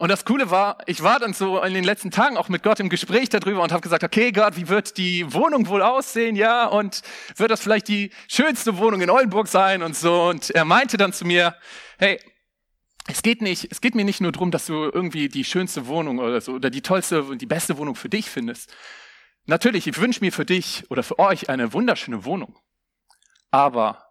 Und 0.00 0.08
das 0.08 0.24
Coole 0.24 0.50
war, 0.50 0.78
ich 0.86 1.02
war 1.02 1.18
dann 1.18 1.34
so 1.34 1.62
in 1.62 1.74
den 1.74 1.84
letzten 1.84 2.10
Tagen 2.10 2.38
auch 2.38 2.48
mit 2.48 2.62
Gott 2.62 2.80
im 2.80 2.88
Gespräch 2.88 3.28
darüber 3.28 3.62
und 3.62 3.70
habe 3.70 3.82
gesagt, 3.82 4.02
okay 4.02 4.32
Gott, 4.32 4.56
wie 4.56 4.68
wird 4.68 4.96
die 4.96 5.30
Wohnung 5.34 5.68
wohl 5.68 5.82
aussehen, 5.82 6.36
ja? 6.36 6.64
Und 6.64 7.02
wird 7.36 7.50
das 7.50 7.60
vielleicht 7.60 7.86
die 7.88 8.10
schönste 8.26 8.78
Wohnung 8.78 9.02
in 9.02 9.10
Oldenburg 9.10 9.46
sein 9.46 9.82
und 9.82 9.94
so? 9.94 10.30
Und 10.30 10.52
er 10.52 10.64
meinte 10.64 10.96
dann 10.96 11.12
zu 11.12 11.26
mir, 11.26 11.54
hey, 11.98 12.18
es 13.08 13.20
geht 13.20 13.42
nicht, 13.42 13.70
es 13.70 13.82
geht 13.82 13.94
mir 13.94 14.06
nicht 14.06 14.22
nur 14.22 14.32
darum, 14.32 14.50
dass 14.50 14.64
du 14.64 14.84
irgendwie 14.84 15.28
die 15.28 15.44
schönste 15.44 15.86
Wohnung 15.86 16.18
oder 16.18 16.40
so 16.40 16.52
oder 16.52 16.70
die 16.70 16.80
tollste 16.80 17.22
und 17.24 17.42
die 17.42 17.46
beste 17.46 17.76
Wohnung 17.76 17.94
für 17.94 18.08
dich 18.08 18.30
findest. 18.30 18.72
Natürlich, 19.44 19.86
ich 19.86 20.00
wünsche 20.00 20.24
mir 20.24 20.32
für 20.32 20.46
dich 20.46 20.90
oder 20.90 21.02
für 21.02 21.18
euch 21.18 21.50
eine 21.50 21.74
wunderschöne 21.74 22.24
Wohnung. 22.24 22.56
Aber 23.50 24.10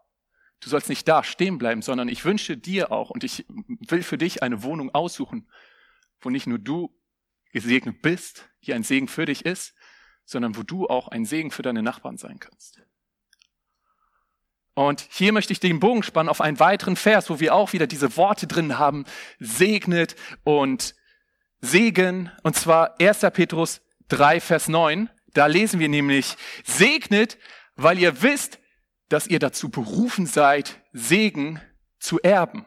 Du 0.62 0.70
sollst 0.70 0.90
nicht 0.90 1.08
da 1.08 1.24
stehen 1.24 1.58
bleiben, 1.58 1.82
sondern 1.82 2.10
ich 2.10 2.26
wünsche 2.26 2.58
dir 2.58 2.92
auch 2.92 3.10
und 3.10 3.24
ich 3.24 3.46
will 3.48 4.04
für 4.04 4.18
dich 4.18 4.44
eine 4.44 4.62
Wohnung 4.64 4.94
aussuchen, 4.94 5.48
wo 6.22 6.30
nicht 6.30 6.48
nur 6.48 6.60
du 6.60 6.94
gesegnet 7.52 8.02
bist, 8.02 8.50
die 8.64 8.74
ein 8.74 8.84
Segen 8.84 9.08
für 9.08 9.26
dich 9.26 9.46
ist, 9.46 9.74
sondern 10.26 10.56
wo 10.56 10.64
du 10.64 10.88
auch 10.88 11.08
ein 11.08 11.26
Segen 11.26 11.52
für 11.52 11.64
deine 11.64 11.82
Nachbarn 11.82 12.18
sein 12.18 12.40
kannst. 12.40 12.82
Und 14.76 15.06
hier 15.10 15.34
möchte 15.34 15.52
ich 15.52 15.60
den 15.60 15.80
Bogen 15.80 16.04
spannen 16.04 16.30
auf 16.30 16.40
einen 16.40 16.60
weiteren 16.60 16.96
Vers, 16.96 17.30
wo 17.30 17.40
wir 17.40 17.54
auch 17.54 17.74
wieder 17.74 17.88
diese 17.88 18.16
Worte 18.16 18.48
drin 18.48 18.78
haben, 18.78 19.06
segnet 19.40 20.16
und 20.44 20.96
Segen, 21.60 22.32
und 22.44 22.56
zwar 22.56 23.00
1. 23.02 23.20
Petrus 23.34 23.82
3, 24.08 24.40
Vers 24.40 24.70
9. 24.70 25.10
Da 25.34 25.48
lesen 25.48 25.80
wir 25.80 25.90
nämlich, 25.90 26.38
segnet, 26.64 27.38
weil 27.76 28.00
ihr 28.00 28.22
wisst, 28.22 28.60
dass 29.10 29.28
ihr 29.28 29.40
dazu 29.40 29.70
berufen 29.70 30.26
seid, 30.26 30.82
Segen 30.94 31.60
zu 32.00 32.20
erben. 32.22 32.66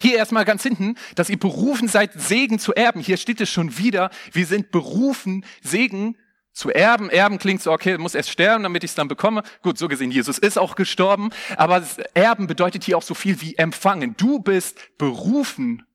Hier 0.00 0.16
erstmal 0.16 0.44
ganz 0.44 0.62
hinten, 0.62 0.96
dass 1.14 1.30
ihr 1.30 1.38
berufen 1.38 1.88
seid, 1.88 2.12
Segen 2.14 2.58
zu 2.58 2.74
erben. 2.74 3.00
Hier 3.00 3.16
steht 3.16 3.40
es 3.40 3.50
schon 3.50 3.78
wieder, 3.78 4.10
wir 4.32 4.46
sind 4.46 4.70
berufen, 4.70 5.44
Segen 5.62 6.16
zu 6.52 6.70
erben. 6.70 7.08
Erben 7.10 7.38
klingt 7.38 7.62
so, 7.62 7.72
okay, 7.72 7.96
muss 7.98 8.14
erst 8.14 8.30
sterben, 8.30 8.62
damit 8.62 8.84
ich 8.84 8.90
es 8.90 8.94
dann 8.94 9.08
bekomme. 9.08 9.42
Gut, 9.62 9.78
so 9.78 9.88
gesehen, 9.88 10.10
Jesus 10.10 10.38
ist 10.38 10.58
auch 10.58 10.74
gestorben. 10.74 11.30
Aber 11.56 11.82
Erben 12.14 12.46
bedeutet 12.46 12.84
hier 12.84 12.98
auch 12.98 13.02
so 13.02 13.14
viel 13.14 13.40
wie 13.40 13.56
empfangen. 13.56 14.14
Du 14.16 14.38
bist 14.38 14.78
berufen, 14.98 15.86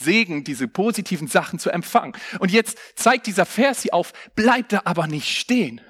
Segen, 0.00 0.44
diese 0.44 0.68
positiven 0.68 1.28
Sachen 1.28 1.58
zu 1.58 1.70
empfangen. 1.70 2.14
Und 2.38 2.52
jetzt 2.52 2.78
zeigt 2.94 3.26
dieser 3.26 3.44
Vers 3.44 3.82
hier 3.82 3.94
auf, 3.94 4.12
bleib 4.34 4.68
da 4.68 4.82
aber 4.84 5.06
nicht 5.06 5.36
stehen. 5.36 5.80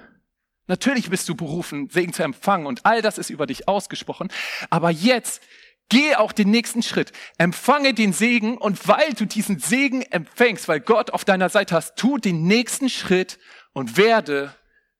Natürlich 0.69 1.09
bist 1.09 1.27
du 1.27 1.35
berufen, 1.35 1.89
Segen 1.89 2.13
zu 2.13 2.21
empfangen 2.21 2.67
und 2.67 2.85
all 2.85 3.01
das 3.01 3.17
ist 3.17 3.31
über 3.31 3.47
dich 3.47 3.67
ausgesprochen. 3.67 4.29
Aber 4.69 4.91
jetzt 4.91 5.41
geh 5.89 6.15
auch 6.15 6.31
den 6.31 6.49
nächsten 6.51 6.81
Schritt. 6.83 7.11
Empfange 7.37 7.93
den 7.93 8.13
Segen 8.13 8.57
und 8.57 8.87
weil 8.87 9.13
du 9.13 9.25
diesen 9.25 9.59
Segen 9.59 10.01
empfängst, 10.03 10.67
weil 10.67 10.79
Gott 10.79 11.11
auf 11.11 11.25
deiner 11.25 11.49
Seite 11.49 11.75
hast, 11.75 11.95
tu 11.97 12.17
den 12.17 12.43
nächsten 12.43 12.89
Schritt 12.89 13.39
und 13.73 13.97
werde 13.97 14.55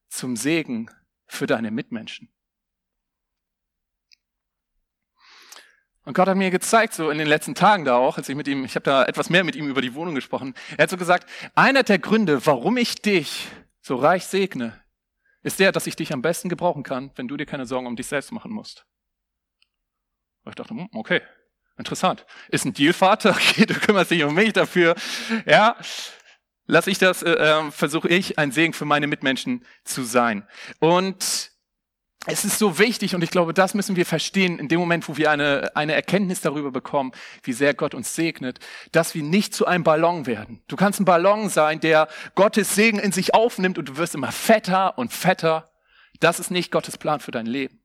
zum 0.08 0.36
Segen 0.36 0.90
für 1.26 1.46
deine 1.46 1.70
Mitmenschen. 1.70 2.28
Und 6.04 6.14
Gott 6.14 6.28
hat 6.28 6.36
mir 6.36 6.50
gezeigt, 6.50 6.94
so 6.94 7.10
in 7.10 7.18
den 7.18 7.28
letzten 7.28 7.54
Tagen 7.54 7.84
da 7.84 7.96
auch, 7.96 8.16
als 8.16 8.28
ich 8.28 8.34
mit 8.34 8.48
ihm, 8.48 8.64
ich 8.64 8.74
habe 8.74 8.84
da 8.84 9.04
etwas 9.04 9.30
mehr 9.30 9.44
mit 9.44 9.54
ihm 9.54 9.68
über 9.68 9.82
die 9.82 9.94
Wohnung 9.94 10.14
gesprochen. 10.14 10.54
Er 10.76 10.84
hat 10.84 10.90
so 10.90 10.96
gesagt, 10.96 11.28
einer 11.54 11.82
der 11.82 11.98
Gründe, 11.98 12.44
warum 12.46 12.76
ich 12.78 12.96
dich 12.96 13.48
so 13.80 13.96
reich 13.96 14.26
segne, 14.26 14.80
ist 15.42 15.60
der, 15.60 15.72
dass 15.72 15.86
ich 15.86 15.96
dich 15.96 16.12
am 16.12 16.22
besten 16.22 16.48
gebrauchen 16.48 16.82
kann, 16.82 17.12
wenn 17.16 17.28
du 17.28 17.36
dir 17.36 17.46
keine 17.46 17.66
Sorgen 17.66 17.86
um 17.86 17.96
dich 17.96 18.06
selbst 18.06 18.32
machen 18.32 18.50
musst. 18.50 18.86
Und 20.50 20.60
ich 20.60 20.66
dachte, 20.66 20.74
hm, 20.74 20.88
okay, 20.94 21.20
interessant. 21.78 22.26
Ist 22.48 22.64
ein 22.64 22.74
Dealvater, 22.74 23.30
okay, 23.36 23.66
du 23.66 23.74
kümmerst 23.74 24.10
dich 24.10 24.24
um 24.24 24.34
mich 24.34 24.52
dafür. 24.52 24.94
Ja, 25.46 25.76
lass 26.66 26.86
ich 26.86 26.98
das, 26.98 27.22
äh, 27.22 27.30
äh 27.30 27.70
versuche 27.70 28.08
ich, 28.08 28.38
ein 28.38 28.52
Segen 28.52 28.72
für 28.72 28.84
meine 28.84 29.06
Mitmenschen 29.06 29.64
zu 29.84 30.02
sein. 30.02 30.46
Und 30.78 31.50
es 32.26 32.44
ist 32.44 32.58
so 32.58 32.78
wichtig 32.78 33.14
und 33.14 33.24
ich 33.24 33.30
glaube, 33.30 33.54
das 33.54 33.72
müssen 33.72 33.96
wir 33.96 34.04
verstehen 34.04 34.58
in 34.58 34.68
dem 34.68 34.78
Moment, 34.78 35.08
wo 35.08 35.16
wir 35.16 35.30
eine, 35.30 35.74
eine 35.74 35.94
Erkenntnis 35.94 36.42
darüber 36.42 36.70
bekommen, 36.70 37.12
wie 37.44 37.54
sehr 37.54 37.72
Gott 37.72 37.94
uns 37.94 38.14
segnet, 38.14 38.58
dass 38.92 39.14
wir 39.14 39.22
nicht 39.22 39.54
zu 39.54 39.66
einem 39.66 39.84
Ballon 39.84 40.26
werden. 40.26 40.62
Du 40.68 40.76
kannst 40.76 41.00
ein 41.00 41.06
Ballon 41.06 41.48
sein, 41.48 41.80
der 41.80 42.08
Gottes 42.34 42.74
Segen 42.74 42.98
in 42.98 43.12
sich 43.12 43.32
aufnimmt 43.32 43.78
und 43.78 43.88
du 43.88 43.96
wirst 43.96 44.14
immer 44.14 44.32
fetter 44.32 44.98
und 44.98 45.14
fetter. 45.14 45.70
Das 46.20 46.40
ist 46.40 46.50
nicht 46.50 46.70
Gottes 46.70 46.98
Plan 46.98 47.20
für 47.20 47.30
dein 47.30 47.46
Leben, 47.46 47.79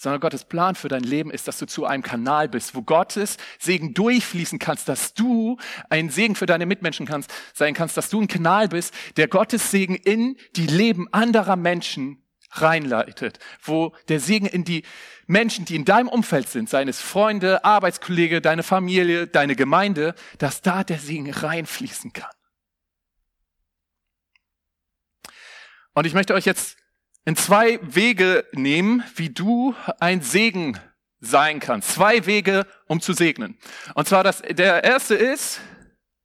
sondern 0.00 0.20
Gottes 0.20 0.44
Plan 0.44 0.74
für 0.76 0.88
dein 0.88 1.02
Leben 1.02 1.30
ist, 1.30 1.46
dass 1.46 1.58
du 1.58 1.66
zu 1.66 1.84
einem 1.84 2.02
Kanal 2.02 2.48
bist, 2.48 2.74
wo 2.74 2.80
Gottes 2.80 3.36
Segen 3.58 3.92
durchfließen 3.92 4.58
kannst, 4.58 4.88
dass 4.88 5.12
du 5.12 5.58
ein 5.90 6.08
Segen 6.08 6.36
für 6.36 6.46
deine 6.46 6.64
Mitmenschen 6.64 7.04
kannst, 7.04 7.30
sein 7.52 7.74
kannst, 7.74 7.98
dass 7.98 8.08
du 8.08 8.18
ein 8.18 8.26
Kanal 8.26 8.68
bist, 8.68 8.94
der 9.18 9.28
Gottes 9.28 9.70
Segen 9.70 9.94
in 9.94 10.38
die 10.56 10.66
Leben 10.66 11.06
anderer 11.12 11.56
Menschen 11.56 12.24
reinleitet, 12.52 13.40
wo 13.62 13.94
der 14.08 14.20
Segen 14.20 14.46
in 14.46 14.64
die 14.64 14.84
Menschen, 15.26 15.66
die 15.66 15.76
in 15.76 15.84
deinem 15.84 16.08
Umfeld 16.08 16.48
sind, 16.48 16.70
seines 16.70 16.98
Freunde, 16.98 17.62
Arbeitskollege, 17.62 18.40
deine 18.40 18.62
Familie, 18.62 19.26
deine 19.26 19.54
Gemeinde, 19.54 20.14
dass 20.38 20.62
da 20.62 20.82
der 20.82 20.98
Segen 20.98 21.30
reinfließen 21.30 22.14
kann. 22.14 22.30
Und 25.92 26.06
ich 26.06 26.14
möchte 26.14 26.32
euch 26.32 26.46
jetzt 26.46 26.78
in 27.24 27.36
zwei 27.36 27.78
Wege 27.82 28.46
nehmen, 28.52 29.04
wie 29.16 29.30
du 29.30 29.74
ein 29.98 30.22
Segen 30.22 30.78
sein 31.20 31.60
kannst. 31.60 31.90
Zwei 31.92 32.26
Wege, 32.26 32.66
um 32.86 33.00
zu 33.00 33.12
segnen. 33.12 33.58
Und 33.94 34.08
zwar 34.08 34.24
das, 34.24 34.42
der 34.42 34.84
erste 34.84 35.14
ist 35.14 35.60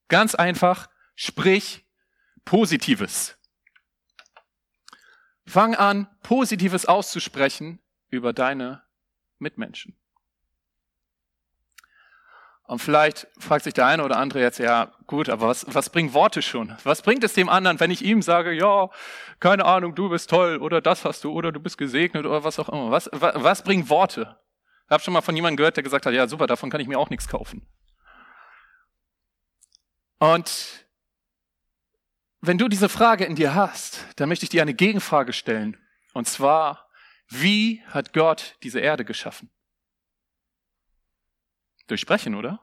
ganz 0.08 0.36
einfach, 0.36 0.90
sprich 1.16 1.86
Positives. 2.46 3.38
Fang 5.46 5.76
an, 5.76 6.08
Positives 6.24 6.86
auszusprechen 6.86 7.80
über 8.10 8.34
deine 8.34 8.84
Mitmenschen. 9.38 9.98
Und 12.68 12.80
vielleicht 12.80 13.28
fragt 13.38 13.64
sich 13.64 13.76
der 13.76 13.86
eine 13.86 14.04
oder 14.04 14.18
andere 14.18 14.42
jetzt, 14.42 14.58
ja 14.58 14.92
gut, 15.06 15.30
aber 15.30 15.48
was, 15.48 15.66
was 15.70 15.90
bringen 15.90 16.14
Worte 16.14 16.42
schon? 16.42 16.76
Was 16.84 17.04
bringt 17.04 17.24
es 17.24 17.34
dem 17.34 17.48
anderen, 17.48 17.80
wenn 17.80 17.92
ich 17.92 18.04
ihm 18.04 18.24
sage, 18.24 18.52
ja, 18.54 18.90
keine 19.40 19.66
Ahnung, 19.66 19.94
du 19.94 20.10
bist 20.10 20.30
toll 20.30 20.58
oder 20.58 20.82
das 20.82 21.06
hast 21.06 21.24
du 21.24 21.32
oder 21.32 21.52
du 21.52 21.60
bist 21.60 21.78
gesegnet 21.78 22.26
oder 22.26 22.44
was 22.44 22.58
auch 22.58 22.70
immer. 22.70 22.90
Was, 22.90 23.10
was, 23.12 23.36
was 23.36 23.64
bringen 23.64 23.88
Worte? 23.90 24.36
Ich 24.86 24.92
habe 24.92 25.04
schon 25.04 25.14
mal 25.14 25.22
von 25.22 25.36
jemandem 25.36 25.58
gehört, 25.58 25.78
der 25.78 25.84
gesagt 25.84 26.06
hat, 26.06 26.14
ja 26.14 26.28
super, 26.28 26.48
davon 26.48 26.72
kann 26.72 26.82
ich 26.82 26.88
mir 26.88 26.98
auch 26.98 27.10
nichts 27.10 27.28
kaufen. 27.28 27.68
Und 30.18 30.86
wenn 32.42 32.58
du 32.58 32.68
diese 32.68 32.90
Frage 32.90 33.26
in 33.26 33.36
dir 33.36 33.54
hast, 33.54 34.06
dann 34.16 34.30
möchte 34.30 34.46
ich 34.46 34.50
dir 34.50 34.62
eine 34.62 34.74
Gegenfrage 34.74 35.34
stellen. 35.34 35.78
Und 36.14 36.28
zwar, 36.28 36.90
wie 37.28 37.84
hat 37.88 38.14
Gott 38.14 38.56
diese 38.64 38.80
Erde 38.80 39.06
geschaffen? 39.06 39.50
Durch 41.88 42.02
Sprechen, 42.02 42.36
oder? 42.36 42.60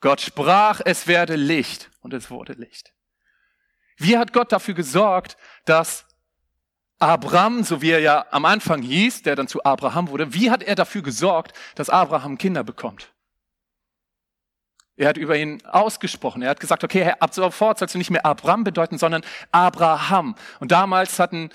Gott 0.00 0.20
sprach, 0.20 0.80
es 0.84 1.06
werde 1.06 1.36
Licht 1.36 1.90
und 2.00 2.14
es 2.14 2.30
wurde 2.30 2.54
Licht. 2.54 2.92
Wie 3.96 4.16
hat 4.16 4.32
Gott 4.32 4.50
dafür 4.50 4.74
gesorgt, 4.74 5.36
dass 5.66 6.06
Abraham, 6.98 7.64
so 7.64 7.82
wie 7.82 7.90
er 7.90 8.00
ja 8.00 8.26
am 8.30 8.44
Anfang 8.44 8.82
hieß, 8.82 9.22
der 9.22 9.36
dann 9.36 9.48
zu 9.48 9.64
Abraham 9.64 10.08
wurde, 10.08 10.34
wie 10.34 10.50
hat 10.50 10.62
er 10.62 10.74
dafür 10.74 11.02
gesorgt, 11.02 11.52
dass 11.74 11.90
Abraham 11.90 12.38
Kinder 12.38 12.64
bekommt? 12.64 13.12
Er 15.00 15.08
hat 15.08 15.16
über 15.16 15.34
ihn 15.34 15.62
ausgesprochen. 15.64 16.42
Er 16.42 16.50
hat 16.50 16.60
gesagt, 16.60 16.84
okay, 16.84 17.14
ab 17.20 17.32
sofort 17.32 17.78
sollst 17.78 17.94
du 17.94 17.98
nicht 17.98 18.10
mehr 18.10 18.26
Abraham 18.26 18.64
bedeuten, 18.64 18.98
sondern 18.98 19.22
Abraham. 19.50 20.34
Und 20.58 20.72
damals 20.72 21.18
hatten 21.18 21.48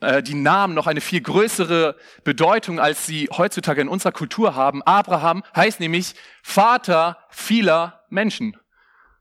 äh, 0.00 0.22
die 0.22 0.32
Namen 0.32 0.72
noch 0.72 0.86
eine 0.86 1.02
viel 1.02 1.20
größere 1.20 1.96
Bedeutung, 2.24 2.80
als 2.80 3.04
sie 3.04 3.28
heutzutage 3.30 3.82
in 3.82 3.88
unserer 3.88 4.12
Kultur 4.12 4.54
haben. 4.54 4.82
Abraham 4.84 5.42
heißt 5.54 5.80
nämlich 5.80 6.14
Vater 6.42 7.18
vieler 7.28 8.04
Menschen. 8.08 8.56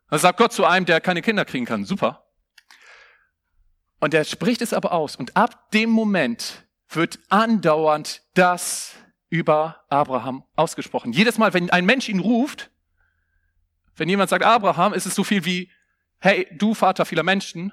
Das 0.09 0.21
sagt 0.21 0.37
Gott 0.37 0.53
zu 0.53 0.65
einem, 0.65 0.85
der 0.85 1.01
keine 1.01 1.21
Kinder 1.21 1.43
kriegen 1.43 1.65
kann. 1.65 1.83
Super. 1.83 2.23
Und 3.99 4.13
er 4.13 4.23
spricht 4.23 4.61
es 4.61 4.71
aber 4.71 4.93
aus. 4.93 5.17
Und 5.17 5.35
ab 5.35 5.71
dem 5.71 5.89
Moment 5.89 6.65
wird 6.87 7.19
andauernd 7.27 8.21
das 8.33 8.93
über 9.27 9.83
Abraham 9.89 10.45
ausgesprochen. 10.55 11.11
Jedes 11.11 11.37
Mal, 11.37 11.53
wenn 11.53 11.69
ein 11.69 11.85
Mensch 11.85 12.07
ihn 12.07 12.19
ruft, 12.21 12.70
wenn 14.01 14.09
jemand 14.09 14.31
sagt 14.31 14.43
Abraham, 14.43 14.93
ist 14.93 15.05
es 15.05 15.13
so 15.13 15.23
viel 15.23 15.45
wie, 15.45 15.69
hey, 16.17 16.47
du 16.53 16.73
Vater 16.73 17.05
vieler 17.05 17.21
Menschen. 17.21 17.71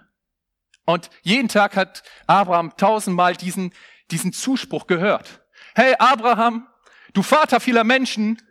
Und 0.85 1.09
jeden 1.23 1.49
Tag 1.49 1.75
hat 1.75 2.03
Abraham 2.27 2.77
tausendmal 2.77 3.35
diesen, 3.35 3.73
diesen 4.11 4.35
Zuspruch 4.35 4.87
gehört. 4.87 5.41
Hey, 5.75 5.95
Abraham, 5.99 6.67
du 7.15 7.23
Vater 7.23 7.61
vieler 7.61 7.83
Menschen, 7.83 8.43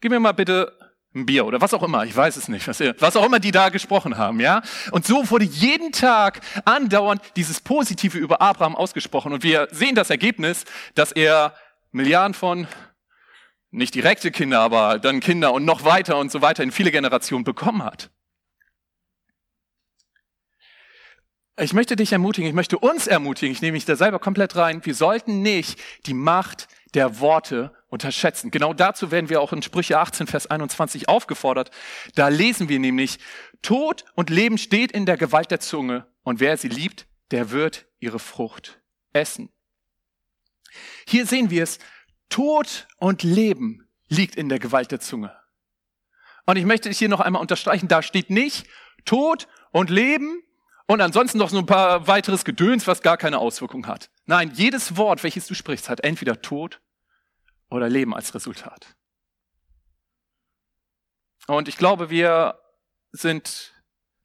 gib 0.00 0.12
mir 0.12 0.20
mal 0.20 0.30
bitte 0.30 0.72
ein 1.16 1.26
Bier 1.26 1.46
oder 1.46 1.60
was 1.60 1.74
auch 1.74 1.82
immer, 1.82 2.04
ich 2.04 2.14
weiß 2.14 2.36
es 2.36 2.46
nicht, 2.46 2.68
was, 2.68 2.78
was 2.78 3.16
auch 3.16 3.26
immer 3.26 3.40
die 3.40 3.50
da 3.50 3.70
gesprochen 3.70 4.16
haben, 4.16 4.38
ja. 4.38 4.62
Und 4.92 5.04
so 5.04 5.28
wurde 5.30 5.46
jeden 5.46 5.90
Tag 5.90 6.42
andauernd 6.64 7.20
dieses 7.34 7.60
Positive 7.60 8.16
über 8.16 8.40
Abraham 8.40 8.76
ausgesprochen. 8.76 9.32
Und 9.32 9.42
wir 9.42 9.66
sehen 9.72 9.96
das 9.96 10.10
Ergebnis, 10.10 10.64
dass 10.94 11.10
er 11.10 11.54
Milliarden 11.90 12.34
von 12.34 12.68
nicht 13.70 13.94
direkte 13.94 14.30
Kinder, 14.30 14.60
aber 14.60 14.98
dann 14.98 15.20
Kinder 15.20 15.52
und 15.52 15.64
noch 15.64 15.84
weiter 15.84 16.16
und 16.16 16.32
so 16.32 16.40
weiter 16.40 16.62
in 16.62 16.72
viele 16.72 16.90
Generationen 16.90 17.44
bekommen 17.44 17.84
hat. 17.84 18.10
Ich 21.60 21.72
möchte 21.72 21.96
dich 21.96 22.12
ermutigen, 22.12 22.48
ich 22.48 22.54
möchte 22.54 22.78
uns 22.78 23.08
ermutigen, 23.08 23.52
ich 23.52 23.60
nehme 23.62 23.72
mich 23.72 23.84
da 23.84 23.96
selber 23.96 24.20
komplett 24.20 24.54
rein, 24.54 24.84
wir 24.84 24.94
sollten 24.94 25.42
nicht 25.42 25.80
die 26.06 26.14
Macht 26.14 26.68
der 26.94 27.18
Worte 27.18 27.72
unterschätzen. 27.88 28.50
Genau 28.50 28.72
dazu 28.72 29.10
werden 29.10 29.28
wir 29.28 29.40
auch 29.40 29.52
in 29.52 29.62
Sprüche 29.62 29.98
18, 29.98 30.28
Vers 30.28 30.46
21 30.46 31.08
aufgefordert. 31.08 31.70
Da 32.14 32.28
lesen 32.28 32.68
wir 32.68 32.78
nämlich, 32.78 33.18
Tod 33.60 34.04
und 34.14 34.30
Leben 34.30 34.56
steht 34.56 34.92
in 34.92 35.04
der 35.04 35.16
Gewalt 35.16 35.50
der 35.50 35.58
Zunge 35.58 36.06
und 36.22 36.38
wer 36.38 36.56
sie 36.56 36.68
liebt, 36.68 37.06
der 37.32 37.50
wird 37.50 37.86
ihre 37.98 38.20
Frucht 38.20 38.80
essen. 39.12 39.50
Hier 41.06 41.26
sehen 41.26 41.50
wir 41.50 41.64
es, 41.64 41.78
Tod 42.28 42.86
und 42.98 43.22
Leben 43.22 43.88
liegt 44.08 44.36
in 44.36 44.48
der 44.48 44.58
Gewalt 44.58 44.90
der 44.90 45.00
Zunge. 45.00 45.36
Und 46.46 46.56
ich 46.56 46.64
möchte 46.64 46.88
es 46.88 46.98
hier 46.98 47.08
noch 47.08 47.20
einmal 47.20 47.42
unterstreichen, 47.42 47.88
da 47.88 48.02
steht 48.02 48.30
nicht 48.30 48.66
Tod 49.04 49.48
und 49.70 49.90
Leben 49.90 50.42
und 50.86 51.00
ansonsten 51.00 51.38
noch 51.38 51.50
so 51.50 51.58
ein 51.58 51.66
paar 51.66 52.06
weiteres 52.06 52.44
Gedöns, 52.44 52.86
was 52.86 53.02
gar 53.02 53.18
keine 53.18 53.38
Auswirkung 53.38 53.86
hat. 53.86 54.10
Nein, 54.24 54.52
jedes 54.54 54.96
Wort, 54.96 55.22
welches 55.22 55.46
du 55.46 55.54
sprichst, 55.54 55.88
hat 55.88 56.00
entweder 56.00 56.40
Tod 56.40 56.80
oder 57.68 57.88
Leben 57.88 58.14
als 58.14 58.34
Resultat. 58.34 58.96
Und 61.46 61.68
ich 61.68 61.76
glaube, 61.76 62.10
wir 62.10 62.58
sind 63.12 63.74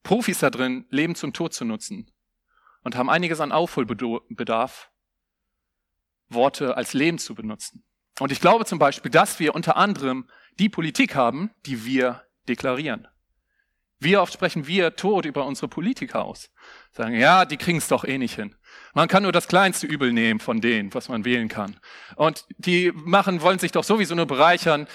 Profis 0.03 0.39
da 0.39 0.49
drin, 0.49 0.85
Leben 0.89 1.15
zum 1.15 1.33
Tod 1.33 1.53
zu 1.53 1.65
nutzen 1.65 2.11
und 2.83 2.95
haben 2.95 3.09
einiges 3.09 3.39
an 3.39 3.51
Aufholbedarf, 3.51 4.91
Worte 6.29 6.75
als 6.77 6.93
Leben 6.93 7.19
zu 7.19 7.35
benutzen. 7.35 7.85
Und 8.23 8.31
ich 8.31 8.39
glaube 8.39 8.63
zum 8.63 8.79
Beispiel, 8.79 9.11
dass 9.11 9.41
wir 9.41 9.53
unter 9.53 9.75
anderem 9.75 10.29
die 10.57 10.69
Politik 10.69 11.13
haben, 11.13 11.51
die 11.65 11.83
wir 11.83 12.23
deklarieren. 12.47 13.05
Wie 13.99 14.15
oft 14.15 14.31
sprechen 14.31 14.65
wir 14.65 14.95
tot 14.95 15.25
über 15.25 15.45
unsere 15.45 15.67
Politiker 15.67 16.23
aus? 16.23 16.49
Sagen, 16.93 17.15
ja, 17.15 17.43
die 17.43 17.57
kriegen 17.57 17.79
es 17.79 17.89
doch 17.89 18.05
eh 18.05 18.17
nicht 18.17 18.35
hin. 18.35 18.55
Man 18.93 19.09
kann 19.09 19.23
nur 19.23 19.33
das 19.33 19.49
kleinste 19.49 19.87
Übel 19.87 20.13
nehmen 20.13 20.39
von 20.39 20.61
denen, 20.61 20.93
was 20.93 21.09
man 21.09 21.25
wählen 21.25 21.49
kann. 21.49 21.77
Und 22.15 22.45
die 22.57 22.93
machen, 22.93 23.41
wollen 23.41 23.59
sich 23.59 23.73
doch 23.73 23.83
sowieso 23.83 24.15
nur 24.15 24.25
bereichern. 24.25 24.87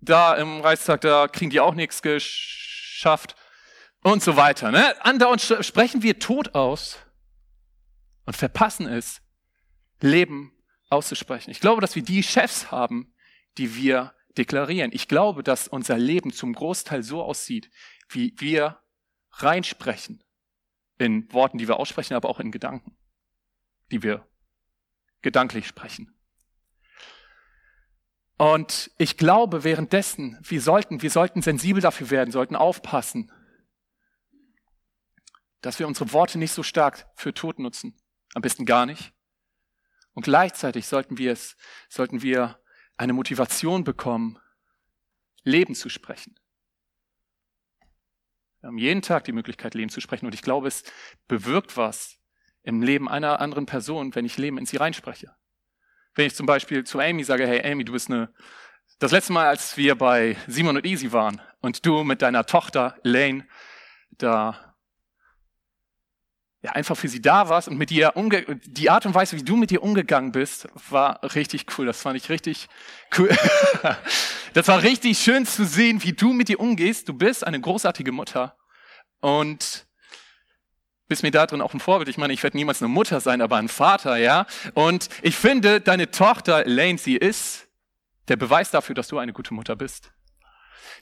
Da 0.00 0.34
im 0.34 0.60
Reichstag, 0.60 1.02
da 1.02 1.28
kriegen 1.28 1.50
die 1.50 1.60
auch 1.60 1.74
nichts 1.74 2.02
geschafft. 2.02 3.36
Und 4.02 4.20
so 4.20 4.36
weiter. 4.36 4.72
Ne? 4.72 5.00
Andauernd 5.04 5.40
sprechen 5.60 6.02
wir 6.02 6.18
tot 6.18 6.56
aus 6.56 6.98
und 8.26 8.36
verpassen 8.36 8.88
es, 8.88 9.22
Leben 10.00 10.50
auszusprechen. 10.88 11.50
Ich 11.50 11.60
glaube, 11.60 11.80
dass 11.80 11.96
wir 11.96 12.02
die 12.02 12.22
Chefs 12.22 12.70
haben, 12.70 13.14
die 13.58 13.76
wir 13.76 14.14
deklarieren. 14.36 14.90
Ich 14.92 15.08
glaube, 15.08 15.42
dass 15.42 15.68
unser 15.68 15.96
Leben 15.98 16.32
zum 16.32 16.52
Großteil 16.52 17.02
so 17.02 17.22
aussieht, 17.22 17.70
wie 18.08 18.34
wir 18.38 18.80
reinsprechen. 19.32 20.22
In 20.98 21.32
Worten, 21.32 21.58
die 21.58 21.66
wir 21.66 21.78
aussprechen, 21.78 22.14
aber 22.14 22.28
auch 22.28 22.38
in 22.38 22.52
Gedanken, 22.52 22.96
die 23.90 24.02
wir 24.02 24.28
gedanklich 25.22 25.66
sprechen. 25.66 26.14
Und 28.36 28.90
ich 28.98 29.16
glaube 29.16 29.64
währenddessen, 29.64 30.38
wir 30.42 30.60
sollten, 30.60 31.02
wir 31.02 31.10
sollten 31.10 31.42
sensibel 31.42 31.80
dafür 31.80 32.10
werden, 32.10 32.30
sollten 32.30 32.56
aufpassen, 32.56 33.32
dass 35.62 35.78
wir 35.78 35.86
unsere 35.86 36.12
Worte 36.12 36.38
nicht 36.38 36.52
so 36.52 36.62
stark 36.62 37.08
für 37.14 37.32
tot 37.32 37.58
nutzen. 37.58 37.96
Am 38.34 38.42
besten 38.42 38.66
gar 38.66 38.86
nicht. 38.86 39.13
Und 40.14 40.22
gleichzeitig 40.22 40.86
sollten 40.86 41.18
wir 41.18 41.32
es, 41.32 41.56
sollten 41.88 42.22
wir 42.22 42.60
eine 42.96 43.12
Motivation 43.12 43.84
bekommen, 43.84 44.38
Leben 45.42 45.74
zu 45.74 45.88
sprechen. 45.88 46.38
Wir 48.60 48.68
haben 48.68 48.78
jeden 48.78 49.02
Tag 49.02 49.24
die 49.24 49.32
Möglichkeit, 49.32 49.74
Leben 49.74 49.90
zu 49.90 50.00
sprechen. 50.00 50.24
Und 50.24 50.34
ich 50.34 50.42
glaube, 50.42 50.68
es 50.68 50.84
bewirkt 51.28 51.76
was 51.76 52.18
im 52.62 52.82
Leben 52.82 53.08
einer 53.08 53.40
anderen 53.40 53.66
Person, 53.66 54.14
wenn 54.14 54.24
ich 54.24 54.38
Leben 54.38 54.56
in 54.56 54.64
sie 54.64 54.78
reinspreche. 54.78 55.34
Wenn 56.14 56.26
ich 56.26 56.34
zum 56.34 56.46
Beispiel 56.46 56.84
zu 56.84 56.98
Amy 57.00 57.24
sage, 57.24 57.46
hey 57.46 57.70
Amy, 57.70 57.84
du 57.84 57.92
bist 57.92 58.08
eine, 58.08 58.32
das 59.00 59.12
letzte 59.12 59.32
Mal, 59.32 59.48
als 59.48 59.76
wir 59.76 59.96
bei 59.96 60.36
Simon 60.46 60.76
und 60.76 60.86
Easy 60.86 61.12
waren 61.12 61.42
und 61.60 61.84
du 61.84 62.04
mit 62.04 62.22
deiner 62.22 62.46
Tochter 62.46 62.96
Lane 63.02 63.46
da 64.12 64.73
ja, 66.64 66.72
einfach 66.72 66.96
für 66.96 67.08
sie 67.08 67.20
da 67.20 67.50
warst 67.50 67.68
und 67.68 67.76
mit 67.76 67.90
ihr 67.90 68.16
umge 68.16 68.42
die 68.64 68.88
Art 68.88 69.04
und 69.04 69.14
Weise, 69.14 69.36
wie 69.36 69.42
du 69.42 69.54
mit 69.54 69.70
ihr 69.70 69.82
umgegangen 69.82 70.32
bist, 70.32 70.66
war 70.88 71.22
richtig 71.34 71.66
cool. 71.76 71.84
Das 71.84 72.00
fand 72.00 72.16
ich 72.16 72.30
richtig 72.30 72.68
cool. 73.18 73.28
das 74.54 74.66
war 74.68 74.82
richtig 74.82 75.18
schön 75.18 75.44
zu 75.44 75.66
sehen, 75.66 76.02
wie 76.02 76.14
du 76.14 76.32
mit 76.32 76.48
ihr 76.48 76.58
umgehst. 76.58 77.06
Du 77.06 77.12
bist 77.12 77.46
eine 77.46 77.60
großartige 77.60 78.12
Mutter 78.12 78.56
und 79.20 79.86
bist 81.06 81.22
mir 81.22 81.30
da 81.30 81.44
drin 81.44 81.60
auch 81.60 81.74
ein 81.74 81.80
Vorbild. 81.80 82.08
Ich 82.08 82.16
meine, 82.16 82.32
ich 82.32 82.42
werde 82.42 82.56
niemals 82.56 82.80
eine 82.80 82.88
Mutter 82.88 83.20
sein, 83.20 83.42
aber 83.42 83.56
ein 83.56 83.68
Vater, 83.68 84.16
ja. 84.16 84.46
Und 84.72 85.10
ich 85.20 85.36
finde, 85.36 85.82
deine 85.82 86.12
Tochter 86.12 86.64
Lane, 86.64 86.96
sie 86.96 87.16
ist 87.16 87.68
der 88.28 88.36
Beweis 88.36 88.70
dafür, 88.70 88.94
dass 88.94 89.08
du 89.08 89.18
eine 89.18 89.34
gute 89.34 89.52
Mutter 89.52 89.76
bist. 89.76 90.14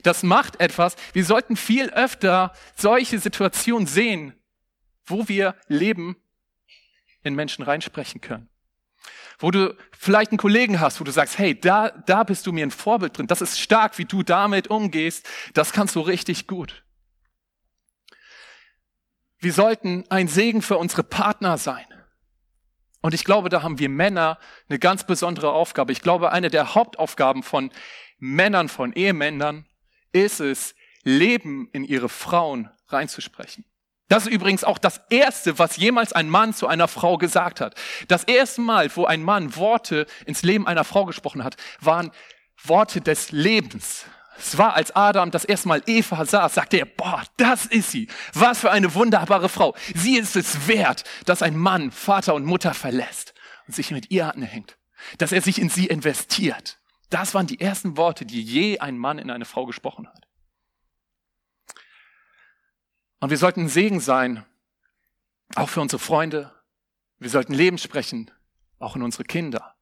Das 0.01 0.23
macht 0.23 0.59
etwas. 0.59 0.97
Wir 1.13 1.23
sollten 1.23 1.55
viel 1.55 1.89
öfter 1.91 2.51
solche 2.75 3.17
Situationen 3.17 3.87
sehen, 3.87 4.35
wo 5.05 5.27
wir 5.27 5.55
Leben 5.67 6.17
in 7.23 7.35
Menschen 7.35 7.63
reinsprechen 7.63 8.21
können. 8.21 8.49
Wo 9.39 9.51
du 9.51 9.75
vielleicht 9.97 10.31
einen 10.31 10.37
Kollegen 10.37 10.79
hast, 10.79 10.99
wo 10.99 11.03
du 11.03 11.11
sagst, 11.11 11.37
hey, 11.37 11.59
da, 11.59 11.89
da 11.89 12.23
bist 12.23 12.45
du 12.45 12.53
mir 12.53 12.65
ein 12.65 12.71
Vorbild 12.71 13.17
drin. 13.17 13.27
Das 13.27 13.41
ist 13.41 13.59
stark, 13.59 13.97
wie 13.97 14.05
du 14.05 14.23
damit 14.23 14.67
umgehst. 14.67 15.27
Das 15.53 15.73
kannst 15.73 15.95
du 15.95 16.01
richtig 16.01 16.47
gut. 16.47 16.83
Wir 19.39 19.51
sollten 19.51 20.05
ein 20.09 20.27
Segen 20.27 20.61
für 20.61 20.77
unsere 20.77 21.03
Partner 21.03 21.57
sein. 21.57 21.85
Und 23.01 23.13
ich 23.13 23.25
glaube, 23.25 23.49
da 23.49 23.61
haben 23.61 23.79
wir 23.79 23.89
Männer 23.89 24.39
eine 24.69 24.79
ganz 24.79 25.05
besondere 25.05 25.51
Aufgabe. 25.51 25.91
Ich 25.91 26.01
glaube, 26.01 26.31
eine 26.31 26.49
der 26.49 26.75
Hauptaufgaben 26.75 27.43
von 27.43 27.69
Männern, 28.17 28.69
von 28.69 28.93
Ehemännern 28.93 29.65
ist 30.13 30.39
es, 30.39 30.75
Leben 31.03 31.67
in 31.73 31.83
ihre 31.83 32.07
Frauen 32.07 32.69
reinzusprechen. 32.87 33.65
Das 34.13 34.27
ist 34.27 34.31
übrigens 34.31 34.63
auch 34.63 34.77
das 34.77 35.01
Erste, 35.09 35.57
was 35.57 35.75
jemals 35.77 36.13
ein 36.13 36.29
Mann 36.29 36.53
zu 36.53 36.67
einer 36.67 36.87
Frau 36.87 37.17
gesagt 37.17 37.59
hat. 37.59 37.73
Das 38.07 38.23
erste 38.23 38.61
Mal, 38.61 38.95
wo 38.95 39.05
ein 39.05 39.23
Mann 39.23 39.55
Worte 39.55 40.05
ins 40.27 40.43
Leben 40.43 40.67
einer 40.67 40.83
Frau 40.83 41.05
gesprochen 41.05 41.43
hat, 41.43 41.57
waren 41.79 42.11
Worte 42.63 43.01
des 43.01 43.31
Lebens. 43.31 44.05
Es 44.37 44.59
war, 44.59 44.75
als 44.75 44.95
Adam 44.95 45.31
das 45.31 45.45
erste 45.45 45.67
Mal 45.67 45.81
Eva 45.87 46.25
sah, 46.25 46.47
sagte 46.47 46.77
er, 46.77 46.85
boah, 46.85 47.23
das 47.37 47.65
ist 47.65 47.89
sie. 47.89 48.07
Was 48.35 48.59
für 48.59 48.69
eine 48.69 48.93
wunderbare 48.93 49.49
Frau. 49.49 49.73
Sie 49.95 50.19
ist 50.19 50.35
es 50.35 50.67
wert, 50.67 51.05
dass 51.25 51.41
ein 51.41 51.57
Mann 51.57 51.89
Vater 51.89 52.35
und 52.35 52.45
Mutter 52.45 52.75
verlässt 52.75 53.33
und 53.65 53.73
sich 53.73 53.89
mit 53.89 54.11
ihr 54.11 54.31
anhängt. 54.31 54.77
Dass 55.17 55.31
er 55.31 55.41
sich 55.41 55.59
in 55.59 55.69
sie 55.69 55.87
investiert. 55.87 56.77
Das 57.09 57.33
waren 57.33 57.47
die 57.47 57.59
ersten 57.59 57.97
Worte, 57.97 58.27
die 58.27 58.43
je 58.43 58.77
ein 58.77 58.95
Mann 58.95 59.17
in 59.17 59.31
eine 59.31 59.45
Frau 59.45 59.65
gesprochen 59.65 60.07
hat. 60.07 60.27
Und 63.23 63.29
wir 63.29 63.37
sollten 63.37 63.61
ein 63.61 63.69
Segen 63.69 64.01
sein, 64.01 64.45
auch 65.55 65.69
für 65.69 65.79
unsere 65.79 66.01
Freunde. 66.01 66.51
Wir 67.19 67.29
sollten 67.29 67.53
Leben 67.53 67.77
sprechen, 67.77 68.29
auch 68.79 68.97
in 68.97 69.01
unsere 69.01 69.23
Kinder. 69.23 69.77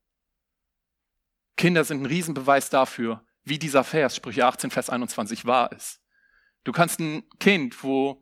Kinder 1.57 1.83
sind 1.83 2.03
ein 2.03 2.05
Riesenbeweis 2.05 2.69
dafür, 2.69 3.25
wie 3.43 3.57
dieser 3.57 3.83
Vers, 3.83 4.15
Sprüche 4.15 4.45
18, 4.45 4.69
Vers 4.69 4.91
21, 4.91 5.45
wahr 5.45 5.71
ist. 5.71 6.01
Du 6.65 6.71
kannst 6.71 6.99
ein 6.99 7.23
Kind, 7.39 7.83
wo 7.83 8.21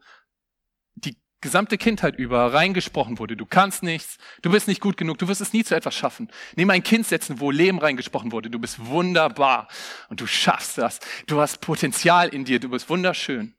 die 0.96 1.18
gesamte 1.42 1.78
Kindheit 1.78 2.16
über 2.16 2.54
reingesprochen 2.54 3.20
wurde, 3.20 3.36
du 3.36 3.46
kannst 3.46 3.84
nichts, 3.84 4.20
du 4.42 4.50
bist 4.50 4.70
nicht 4.70 4.80
gut 4.80 4.96
genug, 4.96 5.18
du 5.18 5.28
wirst 5.28 5.42
es 5.42 5.52
nie 5.52 5.66
zu 5.66 5.76
etwas 5.76 5.96
schaffen. 5.96 6.32
Nimm 6.56 6.70
ein 6.70 6.82
Kind 6.82 7.06
setzen, 7.06 7.42
wo 7.42 7.52
Leben 7.52 7.80
reingesprochen 7.80 8.32
wurde, 8.32 8.50
du 8.50 8.58
bist 8.58 8.86
wunderbar 8.86 9.68
und 10.08 10.22
du 10.22 10.28
schaffst 10.28 10.78
das. 10.78 11.02
Du 11.28 11.42
hast 11.42 11.60
Potenzial 11.60 12.30
in 12.30 12.46
dir, 12.46 12.62
du 12.62 12.70
bist 12.70 12.90
wunderschön. 12.90 13.59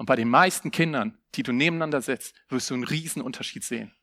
Und 0.00 0.06
bei 0.06 0.16
den 0.16 0.30
meisten 0.30 0.70
Kindern, 0.70 1.18
die 1.34 1.42
du 1.42 1.52
nebeneinander 1.52 2.00
setzt, 2.00 2.34
wirst 2.48 2.70
du 2.70 2.74
einen 2.74 2.84
riesen 2.84 3.20
Unterschied 3.20 3.64
sehen. 3.64 3.94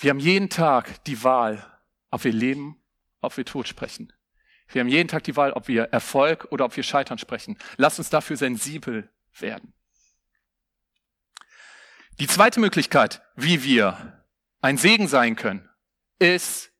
Wir 0.00 0.08
haben 0.08 0.18
jeden 0.18 0.48
Tag 0.48 1.04
die 1.04 1.22
Wahl, 1.22 1.62
ob 2.10 2.24
wir 2.24 2.32
leben, 2.32 2.82
ob 3.20 3.36
wir 3.36 3.44
tot 3.44 3.68
sprechen. 3.68 4.10
Wir 4.68 4.80
haben 4.80 4.88
jeden 4.88 5.06
Tag 5.06 5.22
die 5.24 5.36
Wahl, 5.36 5.52
ob 5.52 5.68
wir 5.68 5.82
Erfolg 5.92 6.46
oder 6.50 6.64
ob 6.64 6.74
wir 6.74 6.82
Scheitern 6.82 7.18
sprechen. 7.18 7.58
Lass 7.76 7.98
uns 7.98 8.08
dafür 8.08 8.38
sensibel 8.38 9.12
werden. 9.38 9.74
Die 12.20 12.26
zweite 12.26 12.58
Möglichkeit, 12.58 13.20
wie 13.36 13.64
wir 13.64 14.24
ein 14.62 14.78
Segen 14.78 15.08
sein 15.08 15.36
können, 15.36 15.68
ist 16.18 16.72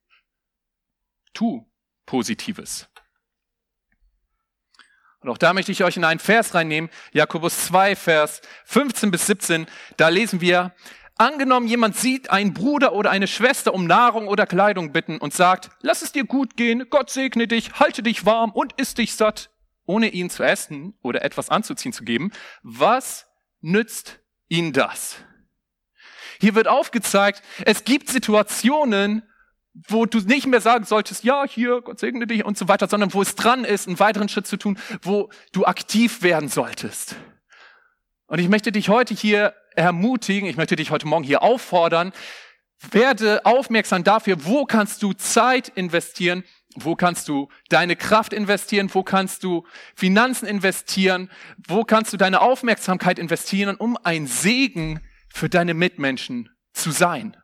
tu 1.35 1.71
Positives. 2.07 2.89
Und 5.23 5.31
auch 5.31 5.39
da 5.39 5.53
möchte 5.53 5.71
ich 5.71 5.85
euch 5.85 5.97
in 5.97 6.05
einen 6.05 6.21
Vers 6.21 6.55
reinnehmen, 6.55 6.91
Jakobus 7.13 7.67
2, 7.67 7.95
Vers 7.95 8.43
15 8.65 9.11
bis 9.11 9.27
17. 9.27 9.67
Da 9.97 10.09
lesen 10.09 10.41
wir, 10.41 10.75
angenommen 11.17 11.69
jemand 11.69 11.97
sieht 11.97 12.31
einen 12.31 12.55
Bruder 12.55 12.93
oder 12.93 13.11
eine 13.11 13.29
Schwester 13.29 13.73
um 13.73 13.87
Nahrung 13.87 14.27
oder 14.27 14.47
Kleidung 14.47 14.93
bitten 14.93 15.19
und 15.19 15.33
sagt, 15.33 15.71
lass 15.81 16.03
es 16.03 16.11
dir 16.11 16.25
gut 16.25 16.57
gehen, 16.57 16.87
Gott 16.91 17.11
segne 17.11 17.47
dich, 17.47 17.75
halte 17.79 18.03
dich 18.03 18.27
warm 18.27 18.51
und 18.51 18.73
isst 18.81 18.99
dich 18.99 19.15
satt, 19.15 19.51
ohne 19.87 20.09
ihn 20.09 20.29
zu 20.29 20.43
essen 20.43 20.95
oder 21.03 21.25
etwas 21.25 21.51
anzuziehen 21.51 21.93
zu 21.93 22.05
geben, 22.05 22.33
was 22.63 23.27
nützt 23.61 24.19
ihn 24.49 24.73
das? 24.73 25.17
Hier 26.41 26.57
wird 26.57 26.67
aufgezeigt, 26.67 27.43
es 27.65 27.85
gibt 27.85 28.09
Situationen, 28.09 29.23
wo 29.89 30.07
du 30.07 30.19
nicht 30.21 30.47
mehr 30.47 30.61
sagen 30.61 30.85
solltest, 30.85 31.25
ja, 31.25 31.45
hier, 31.47 31.81
Gott 31.81 31.99
segne 31.99 32.27
dich 32.27 32.45
und 32.45 32.59
so 32.59 32.69
weiter, 32.69 32.89
sondern 32.89 33.13
wo 33.15 33.23
es 33.23 33.35
dran 33.35 33.65
ist, 33.65 33.89
einen 33.89 33.99
weiteren 33.99 34.29
Schritt 34.29 34.47
zu 34.47 34.57
tun, 34.57 34.79
wo 35.03 35.31
du 35.53 35.65
aktiv 35.65 36.23
werden 36.23 36.49
solltest. 36.49 37.17
Und 38.27 38.39
ich 38.39 38.49
möchte 38.49 38.73
dich 38.73 38.89
heute 38.89 39.15
hier 39.15 39.55
ermutigen, 39.75 40.49
ich 40.49 40.57
möchte 40.57 40.77
dich 40.77 40.91
heute 40.91 41.07
Morgen 41.07 41.25
hier 41.25 41.43
auffordern, 41.43 42.13
werde 42.91 43.47
aufmerksam 43.47 44.05
dafür, 44.05 44.45
wo 44.45 44.65
kannst 44.65 45.03
du 45.03 45.13
Zeit 45.13 45.69
investieren, 45.69 46.45
wo 46.75 46.97
kannst 46.97 47.29
du 47.29 47.49
deine 47.69 47.97
Kraft 47.97 48.33
investieren, 48.33 48.91
wo 48.93 49.03
kannst 49.03 49.45
du 49.45 49.67
Finanzen 49.95 50.47
investieren, 50.47 51.31
wo 51.67 51.85
kannst 51.85 52.13
du 52.13 52.17
deine 52.17 52.41
Aufmerksamkeit 52.41 53.19
investieren, 53.19 53.77
um 53.77 53.97
ein 54.03 54.27
Segen 54.27 55.01
für 55.29 55.49
deine 55.49 55.75
Mitmenschen 55.75 56.51
zu 56.73 56.91
sein. 56.91 57.37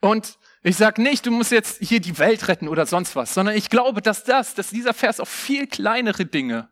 Und 0.00 0.38
ich 0.62 0.76
sage 0.76 1.02
nicht, 1.02 1.26
du 1.26 1.30
musst 1.30 1.52
jetzt 1.52 1.78
hier 1.80 2.00
die 2.00 2.18
Welt 2.18 2.48
retten 2.48 2.68
oder 2.68 2.86
sonst 2.86 3.16
was, 3.16 3.34
sondern 3.34 3.54
ich 3.54 3.70
glaube, 3.70 4.02
dass 4.02 4.24
das, 4.24 4.54
dass 4.54 4.70
dieser 4.70 4.94
Vers 4.94 5.20
auf 5.20 5.28
viel 5.28 5.66
kleinere 5.66 6.26
Dinge 6.26 6.68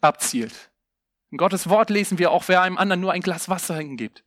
abzielt. 0.00 0.70
In 1.30 1.38
Gottes 1.38 1.68
Wort 1.68 1.90
lesen 1.90 2.18
wir 2.18 2.30
auch, 2.30 2.44
wer 2.48 2.62
einem 2.62 2.78
anderen 2.78 3.00
nur 3.00 3.12
ein 3.12 3.20
Glas 3.20 3.48
Wasser 3.48 3.76
hingibt, 3.76 4.24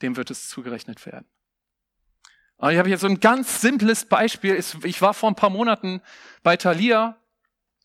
dem 0.00 0.16
wird 0.16 0.30
es 0.30 0.48
zugerechnet 0.48 1.04
werden. 1.06 1.26
Und 2.56 2.70
ich 2.70 2.78
habe 2.78 2.88
hier 2.88 2.98
so 2.98 3.08
ein 3.08 3.18
ganz 3.18 3.60
simples 3.60 4.04
Beispiel. 4.04 4.62
Ich 4.84 5.02
war 5.02 5.14
vor 5.14 5.28
ein 5.28 5.34
paar 5.34 5.50
Monaten 5.50 6.00
bei 6.44 6.56
Thalia 6.56 7.16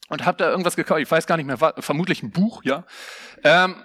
und 0.08 0.26
habe 0.26 0.38
da 0.38 0.50
irgendwas 0.50 0.76
gekauft. 0.76 1.02
Ich 1.02 1.10
weiß 1.10 1.26
gar 1.26 1.38
nicht 1.38 1.48
mehr, 1.48 1.58
vermutlich 1.58 2.22
ein 2.22 2.30
Buch, 2.30 2.64
ja. 2.64 2.86
Ähm, 3.44 3.76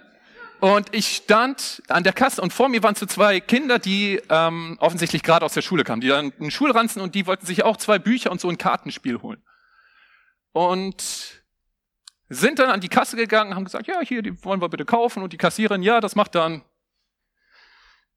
und 0.62 0.94
ich 0.94 1.16
stand 1.16 1.83
an 1.88 2.05
der 2.05 2.12
Kasse 2.12 2.40
und 2.40 2.53
vor 2.53 2.68
mir 2.68 2.85
waren 2.85 2.94
so 2.94 3.05
zwei 3.05 3.40
Kinder, 3.40 3.81
die 3.81 4.22
ähm, 4.29 4.77
offensichtlich 4.79 5.25
gerade 5.25 5.44
aus 5.44 5.55
der 5.55 5.62
Schule 5.62 5.83
kamen. 5.83 6.01
Die 6.01 6.07
dann 6.07 6.33
einen 6.38 6.53
Schulranzen 6.53 7.03
und 7.03 7.16
die 7.16 7.27
wollten 7.27 7.44
sich 7.44 7.64
auch 7.64 7.77
zwei 7.79 7.98
Bücher 7.98 8.31
und 8.31 8.40
so 8.40 8.48
ein 8.48 8.59
Kartenspiel 8.59 9.20
holen. 9.22 9.42
Und 10.53 11.42
sind 12.29 12.61
dann 12.61 12.70
an 12.70 12.81
die 12.81 12.88
Kasse 12.88 13.16
gegangen, 13.16 13.57
haben 13.57 13.64
gesagt, 13.64 13.88
ja, 13.88 13.98
hier, 14.03 14.22
die 14.22 14.44
wollen 14.44 14.62
wir 14.62 14.68
bitte 14.68 14.85
kaufen. 14.85 15.25
Und 15.25 15.33
die 15.33 15.37
Kassiererin, 15.37 15.83
ja, 15.83 16.01
das 16.01 16.14
macht 16.14 16.37
dann 16.37 16.62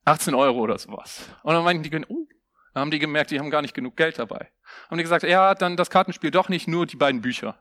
18 0.03 0.35
Euro 0.35 0.59
oder 0.59 0.77
sowas. 0.77 1.27
Und 1.41 1.55
dann 1.55 1.63
meinten 1.63 1.81
die, 1.81 2.05
oh, 2.07 2.27
dann 2.75 2.81
haben 2.81 2.91
die 2.91 2.99
gemerkt, 2.99 3.31
die 3.31 3.39
haben 3.39 3.49
gar 3.49 3.63
nicht 3.63 3.73
genug 3.73 3.97
Geld 3.97 4.19
dabei. 4.19 4.51
Haben 4.91 4.97
die 4.97 5.03
gesagt, 5.03 5.23
ja, 5.23 5.55
dann 5.55 5.77
das 5.77 5.89
Kartenspiel 5.89 6.29
doch 6.29 6.47
nicht, 6.47 6.67
nur 6.67 6.85
die 6.85 6.95
beiden 6.95 7.21
Bücher. 7.21 7.57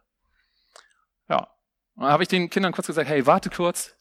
Ja. 1.30 1.48
Und 1.94 2.02
dann 2.02 2.12
habe 2.12 2.22
ich 2.22 2.28
den 2.28 2.50
Kindern 2.50 2.72
kurz 2.72 2.88
gesagt, 2.88 3.08
hey, 3.08 3.24
warte 3.24 3.48
kurz, 3.48 3.96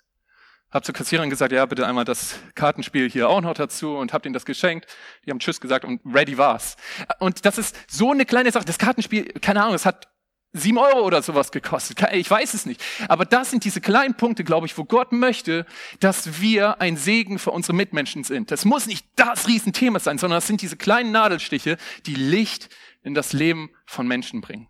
hab 0.74 0.84
zur 0.84 0.96
Kassiererin 0.96 1.30
gesagt, 1.30 1.52
ja, 1.52 1.66
bitte 1.66 1.86
einmal 1.86 2.04
das 2.04 2.40
Kartenspiel 2.56 3.10
hier 3.10 3.30
auch 3.30 3.42
noch 3.42 3.54
dazu 3.54 3.96
und 3.96 4.12
hab 4.12 4.24
denen 4.24 4.34
das 4.34 4.46
geschenkt. 4.46 4.88
Die 5.26 5.30
haben 5.30 5.40
Tschüss 5.40 5.62
gesagt 5.62 5.86
und 5.86 6.02
ready 6.04 6.38
war's. 6.38 6.76
Und 7.20 7.46
das 7.46 7.58
ist 7.58 7.78
so 7.88 8.12
eine 8.12 8.26
kleine 8.26 8.52
Sache. 8.52 8.66
Das 8.66 8.80
Kartenspiel, 8.80 9.26
keine 9.42 9.62
Ahnung, 9.62 9.76
es 9.76 9.86
hat 9.86 10.10
sieben 10.52 10.78
Euro 10.78 11.02
oder 11.02 11.22
sowas 11.22 11.52
gekostet. 11.52 12.02
Ich 12.14 12.30
weiß 12.30 12.54
es 12.54 12.66
nicht. 12.66 12.82
Aber 13.08 13.26
das 13.26 13.52
sind 13.52 13.66
diese 13.66 13.82
kleinen 13.82 14.16
Punkte, 14.16 14.44
glaube 14.44 14.66
ich, 14.66 14.78
wo 14.78 14.84
Gott 14.84 15.12
möchte, 15.12 15.66
dass 16.00 16.42
wir 16.42 16.80
ein 16.80 16.96
Segen 16.98 17.40
für 17.40 17.52
unsere 17.52 17.74
Mitmenschen 17.74 18.24
sind. 18.24 18.52
Das 18.52 18.66
muss 18.66 18.86
nicht 18.88 19.06
das 19.16 19.48
Riesenthema 19.48 20.00
sein, 20.00 20.18
sondern 20.18 20.38
das 20.38 20.48
sind 20.48 20.62
diese 20.62 20.78
kleinen 20.78 21.12
Nadelstiche, 21.12 21.78
die 22.06 22.16
Licht 22.16 22.70
in 23.02 23.14
das 23.14 23.34
Leben 23.34 23.72
von 23.86 24.08
Menschen 24.08 24.42
bringen. 24.42 24.70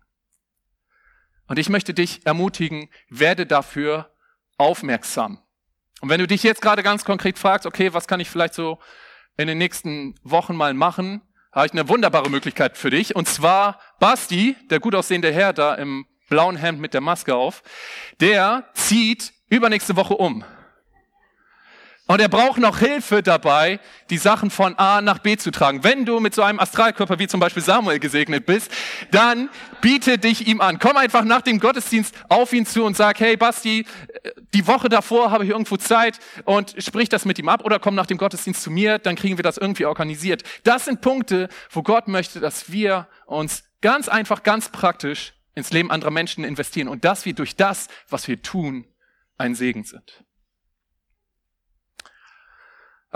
Und 1.46 1.58
ich 1.58 1.68
möchte 1.68 1.92
dich 1.92 2.24
ermutigen, 2.24 2.88
werde 3.08 3.46
dafür 3.46 4.10
aufmerksam. 4.56 5.43
Und 6.04 6.10
wenn 6.10 6.20
du 6.20 6.26
dich 6.26 6.42
jetzt 6.42 6.60
gerade 6.60 6.82
ganz 6.82 7.02
konkret 7.06 7.38
fragst, 7.38 7.64
okay, 7.64 7.94
was 7.94 8.06
kann 8.06 8.20
ich 8.20 8.28
vielleicht 8.28 8.52
so 8.52 8.78
in 9.38 9.46
den 9.46 9.56
nächsten 9.56 10.14
Wochen 10.22 10.54
mal 10.54 10.74
machen, 10.74 11.22
habe 11.50 11.64
ich 11.64 11.72
eine 11.72 11.88
wunderbare 11.88 12.28
Möglichkeit 12.28 12.76
für 12.76 12.90
dich. 12.90 13.16
Und 13.16 13.26
zwar 13.26 13.80
Basti, 14.00 14.54
der 14.68 14.80
gut 14.80 14.94
aussehende 14.94 15.32
Herr 15.32 15.54
da 15.54 15.74
im 15.74 16.04
blauen 16.28 16.56
Hemd 16.56 16.78
mit 16.78 16.92
der 16.92 17.00
Maske 17.00 17.34
auf, 17.34 17.62
der 18.20 18.68
zieht 18.74 19.32
übernächste 19.48 19.96
Woche 19.96 20.12
um. 20.12 20.44
Und 22.06 22.20
er 22.20 22.28
braucht 22.28 22.58
noch 22.58 22.80
Hilfe 22.80 23.22
dabei, 23.22 23.80
die 24.10 24.18
Sachen 24.18 24.50
von 24.50 24.78
A 24.78 25.00
nach 25.00 25.20
B 25.20 25.38
zu 25.38 25.50
tragen. 25.50 25.84
Wenn 25.84 26.04
du 26.04 26.20
mit 26.20 26.34
so 26.34 26.42
einem 26.42 26.60
Astralkörper 26.60 27.18
wie 27.18 27.28
zum 27.28 27.40
Beispiel 27.40 27.62
Samuel 27.62 27.98
gesegnet 27.98 28.44
bist, 28.44 28.70
dann 29.10 29.48
biete 29.80 30.18
dich 30.18 30.46
ihm 30.46 30.60
an. 30.60 30.78
Komm 30.78 30.98
einfach 30.98 31.24
nach 31.24 31.40
dem 31.40 31.60
Gottesdienst 31.60 32.14
auf 32.28 32.52
ihn 32.52 32.66
zu 32.66 32.84
und 32.84 32.94
sag, 32.94 33.20
hey 33.20 33.38
Basti, 33.38 33.86
die 34.52 34.66
Woche 34.66 34.90
davor 34.90 35.30
habe 35.30 35.44
ich 35.44 35.50
irgendwo 35.50 35.78
Zeit 35.78 36.18
und 36.44 36.74
sprich 36.76 37.08
das 37.08 37.24
mit 37.24 37.38
ihm 37.38 37.48
ab 37.48 37.64
oder 37.64 37.78
komm 37.78 37.94
nach 37.94 38.06
dem 38.06 38.18
Gottesdienst 38.18 38.62
zu 38.62 38.70
mir, 38.70 38.98
dann 38.98 39.16
kriegen 39.16 39.38
wir 39.38 39.42
das 39.42 39.56
irgendwie 39.56 39.86
organisiert. 39.86 40.42
Das 40.62 40.84
sind 40.84 41.00
Punkte, 41.00 41.48
wo 41.70 41.82
Gott 41.82 42.06
möchte, 42.06 42.38
dass 42.38 42.70
wir 42.70 43.08
uns 43.24 43.64
ganz 43.80 44.08
einfach, 44.08 44.42
ganz 44.42 44.68
praktisch 44.68 45.32
ins 45.54 45.70
Leben 45.70 45.90
anderer 45.90 46.10
Menschen 46.10 46.44
investieren 46.44 46.88
und 46.88 47.06
dass 47.06 47.24
wir 47.24 47.32
durch 47.32 47.56
das, 47.56 47.88
was 48.10 48.28
wir 48.28 48.42
tun, 48.42 48.84
ein 49.38 49.54
Segen 49.54 49.84
sind. 49.84 50.23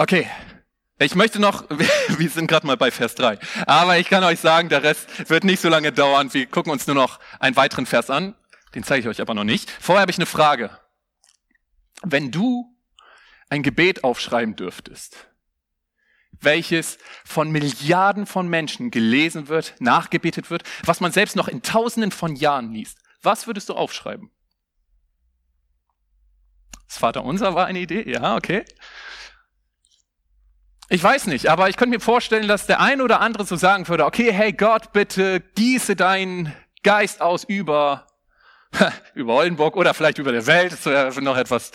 Okay, 0.01 0.31
ich 1.01 1.17
möchte 1.17 1.41
noch, 1.41 1.69
wir 1.71 2.31
sind 2.31 2.47
gerade 2.47 2.65
mal 2.69 2.77
bei 2.77 2.93
Vers 2.93 3.17
3, 3.17 3.37
aber 3.67 3.99
ich 3.99 4.09
kann 4.09 4.23
euch 4.23 4.39
sagen, 4.39 4.69
der 4.69 4.85
Rest 4.85 5.29
wird 5.29 5.43
nicht 5.43 5.61
so 5.61 5.69
lange 5.69 5.91
dauern. 5.91 6.33
Wir 6.33 6.47
gucken 6.47 6.71
uns 6.71 6.87
nur 6.87 6.95
noch 6.95 7.19
einen 7.41 7.57
weiteren 7.57 7.85
Vers 7.85 8.09
an, 8.09 8.37
den 8.77 8.85
zeige 8.85 9.01
ich 9.01 9.09
euch 9.09 9.21
aber 9.21 9.35
noch 9.35 9.43
nicht. 9.43 9.69
Vorher 9.69 10.03
habe 10.03 10.13
ich 10.13 10.19
eine 10.19 10.27
Frage. 10.27 10.71
Wenn 12.05 12.31
du 12.31 12.73
ein 13.49 13.65
Gebet 13.65 14.05
aufschreiben 14.05 14.55
dürftest, 14.55 15.17
welches 16.31 16.99
von 17.25 17.51
Milliarden 17.51 18.25
von 18.25 18.47
Menschen 18.47 18.93
gelesen 18.93 19.49
wird, 19.49 19.75
nachgebetet 19.81 20.49
wird, 20.49 20.63
was 20.85 21.01
man 21.01 21.11
selbst 21.11 21.35
noch 21.35 21.49
in 21.49 21.63
Tausenden 21.63 22.13
von 22.13 22.37
Jahren 22.37 22.73
liest, 22.73 22.99
was 23.21 23.49
würdest 23.49 23.69
du 23.69 23.75
aufschreiben? 23.75 24.31
Das 26.87 26.99
Vaterunser 26.99 27.57
war 27.57 27.67
eine 27.67 27.81
Idee, 27.81 28.09
ja, 28.09 28.37
okay. 28.37 28.65
Ich 30.91 31.03
weiß 31.03 31.27
nicht, 31.27 31.51
aber 31.51 31.69
ich 31.69 31.77
könnte 31.77 31.99
mir 31.99 32.01
vorstellen, 32.01 32.49
dass 32.49 32.67
der 32.67 32.81
ein 32.81 33.03
oder 33.03 33.21
andere 33.21 33.45
so 33.45 33.57
sagen 33.57 33.87
würde, 33.89 34.07
okay, 34.07 34.33
hey 34.33 34.55
Gott, 34.55 34.93
bitte 34.93 35.41
gieße 35.55 35.97
deinen 35.97 36.55
Geist 36.83 37.21
aus 37.21 37.45
über, 37.45 38.07
über 39.15 39.35
Oldenburg 39.35 39.77
oder 39.77 39.93
vielleicht 39.93 40.17
über 40.17 40.33
der 40.33 40.47
Welt, 40.47 40.73
das 40.73 40.87
wäre 40.87 41.21
noch 41.21 41.37
etwas 41.37 41.73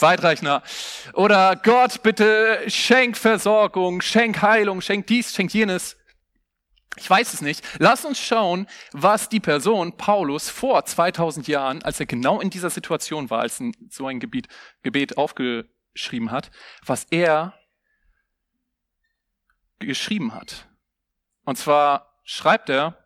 weitreichender. 0.00 0.64
Oder 1.12 1.54
Gott, 1.54 2.02
bitte 2.02 2.58
schenk 2.66 3.16
Versorgung, 3.16 4.00
schenk 4.00 4.42
Heilung, 4.42 4.80
schenk 4.80 5.06
dies, 5.06 5.32
schenk 5.32 5.54
jenes. 5.54 5.96
Ich 6.96 7.08
weiß 7.08 7.34
es 7.34 7.42
nicht. 7.42 7.62
Lass 7.78 8.04
uns 8.04 8.18
schauen, 8.18 8.66
was 8.90 9.28
die 9.28 9.38
Person 9.38 9.96
Paulus 9.96 10.50
vor 10.50 10.84
2000 10.84 11.46
Jahren, 11.46 11.84
als 11.84 12.00
er 12.00 12.06
genau 12.06 12.40
in 12.40 12.50
dieser 12.50 12.70
Situation 12.70 13.30
war, 13.30 13.42
als 13.42 13.62
so 13.90 14.08
ein 14.08 14.18
Gebet, 14.18 14.48
Gebet 14.82 15.18
aufgeschrieben 15.18 16.32
hat, 16.32 16.50
was 16.84 17.06
er 17.12 17.54
geschrieben 19.78 20.34
hat. 20.34 20.66
Und 21.44 21.56
zwar 21.56 22.20
schreibt 22.24 22.68
er, 22.70 22.98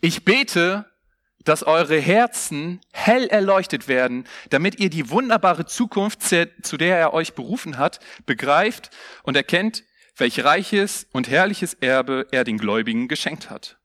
ich 0.00 0.24
bete, 0.24 0.86
dass 1.44 1.64
eure 1.64 1.98
Herzen 1.98 2.80
hell 2.92 3.26
erleuchtet 3.26 3.88
werden, 3.88 4.26
damit 4.50 4.78
ihr 4.78 4.90
die 4.90 5.10
wunderbare 5.10 5.66
Zukunft, 5.66 6.22
zu 6.22 6.76
der 6.76 6.98
er 6.98 7.14
euch 7.14 7.34
berufen 7.34 7.78
hat, 7.78 8.00
begreift 8.26 8.90
und 9.24 9.36
erkennt, 9.36 9.84
welch 10.16 10.44
reiches 10.44 11.06
und 11.12 11.28
herrliches 11.28 11.74
Erbe 11.74 12.26
er 12.30 12.44
den 12.44 12.58
Gläubigen 12.58 13.08
geschenkt 13.08 13.50
hat. 13.50 13.78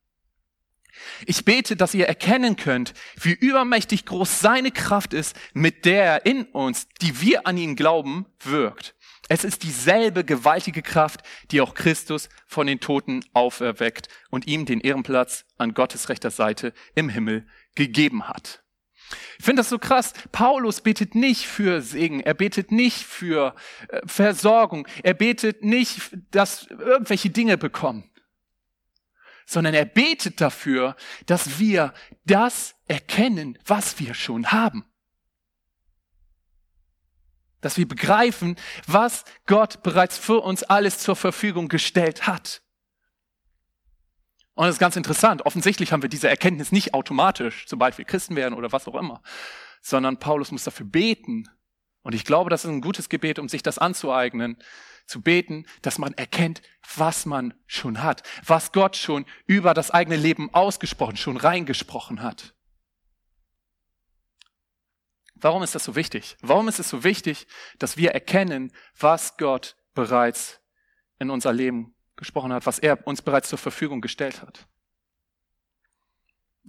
Ich 1.25 1.45
bete, 1.45 1.75
dass 1.75 1.93
ihr 1.93 2.07
erkennen 2.07 2.55
könnt, 2.55 2.93
wie 3.19 3.33
übermächtig 3.33 4.05
groß 4.05 4.39
seine 4.39 4.71
Kraft 4.71 5.13
ist, 5.13 5.35
mit 5.53 5.85
der 5.85 6.03
er 6.03 6.25
in 6.25 6.43
uns, 6.45 6.87
die 7.01 7.21
wir 7.21 7.47
an 7.47 7.57
ihn 7.57 7.75
glauben, 7.75 8.25
wirkt. 8.39 8.95
Es 9.29 9.43
ist 9.43 9.63
dieselbe 9.63 10.23
gewaltige 10.23 10.81
Kraft, 10.81 11.21
die 11.51 11.61
auch 11.61 11.73
Christus 11.73 12.29
von 12.45 12.67
den 12.67 12.79
Toten 12.79 13.25
auferweckt 13.33 14.07
und 14.29 14.47
ihm 14.47 14.65
den 14.65 14.79
Ehrenplatz 14.79 15.45
an 15.57 15.73
Gottes 15.73 16.09
rechter 16.09 16.31
Seite 16.31 16.73
im 16.95 17.09
Himmel 17.09 17.45
gegeben 17.75 18.27
hat. 18.27 18.63
Ich 19.39 19.45
finde 19.45 19.61
das 19.61 19.69
so 19.69 19.79
krass. 19.79 20.13
Paulus 20.31 20.81
betet 20.81 21.15
nicht 21.15 21.45
für 21.47 21.81
Segen, 21.81 22.19
er 22.19 22.33
betet 22.33 22.71
nicht 22.71 23.03
für 23.03 23.55
äh, 23.89 24.01
Versorgung, 24.05 24.87
er 25.03 25.13
betet 25.13 25.63
nicht, 25.63 26.17
dass 26.31 26.67
irgendwelche 26.67 27.29
Dinge 27.29 27.57
bekommen, 27.57 28.09
sondern 29.45 29.73
er 29.73 29.85
betet 29.85 30.41
dafür, 30.41 30.95
dass 31.25 31.59
wir 31.59 31.93
das 32.25 32.75
erkennen, 32.87 33.57
was 33.65 33.99
wir 33.99 34.13
schon 34.13 34.51
haben 34.51 34.85
dass 37.61 37.77
wir 37.77 37.87
begreifen, 37.87 38.55
was 38.85 39.25
Gott 39.45 39.83
bereits 39.83 40.17
für 40.17 40.41
uns 40.41 40.63
alles 40.63 40.99
zur 40.99 41.15
Verfügung 41.15 41.67
gestellt 41.67 42.27
hat. 42.27 42.61
Und 44.53 44.65
das 44.65 44.75
ist 44.75 44.79
ganz 44.79 44.95
interessant. 44.95 45.45
Offensichtlich 45.45 45.91
haben 45.91 46.01
wir 46.01 46.09
diese 46.09 46.29
Erkenntnis 46.29 46.71
nicht 46.71 46.93
automatisch, 46.93 47.65
sobald 47.67 47.97
wir 47.97 48.05
Christen 48.05 48.35
werden 48.35 48.55
oder 48.55 48.71
was 48.71 48.87
auch 48.87 48.95
immer, 48.95 49.21
sondern 49.81 50.17
Paulus 50.17 50.51
muss 50.51 50.63
dafür 50.63 50.87
beten. 50.87 51.47
Und 52.01 52.15
ich 52.15 52.25
glaube, 52.25 52.49
das 52.49 52.63
ist 52.63 52.71
ein 52.71 52.81
gutes 52.81 53.07
Gebet, 53.09 53.37
um 53.37 53.49
sich 53.49 53.61
das 53.61 53.77
anzueignen, 53.77 54.57
zu 55.05 55.21
beten, 55.21 55.65
dass 55.81 55.99
man 55.99 56.13
erkennt, 56.13 56.61
was 56.95 57.25
man 57.25 57.53
schon 57.65 58.03
hat, 58.03 58.23
was 58.45 58.71
Gott 58.71 58.97
schon 58.97 59.25
über 59.45 59.73
das 59.73 59.91
eigene 59.91 60.17
Leben 60.17 60.53
ausgesprochen, 60.53 61.17
schon 61.17 61.37
reingesprochen 61.37 62.21
hat. 62.21 62.55
Warum 65.41 65.63
ist 65.63 65.75
das 65.75 65.83
so 65.83 65.95
wichtig? 65.95 66.37
Warum 66.41 66.67
ist 66.67 66.79
es 66.79 66.89
so 66.89 67.03
wichtig, 67.03 67.47
dass 67.79 67.97
wir 67.97 68.11
erkennen, 68.11 68.71
was 68.97 69.37
Gott 69.37 69.75
bereits 69.93 70.61
in 71.19 71.29
unser 71.29 71.53
Leben 71.53 71.95
gesprochen 72.15 72.53
hat, 72.53 72.65
was 72.65 72.79
er 72.79 73.05
uns 73.05 73.21
bereits 73.21 73.49
zur 73.49 73.59
Verfügung 73.59 74.01
gestellt 74.01 74.41
hat? 74.41 74.67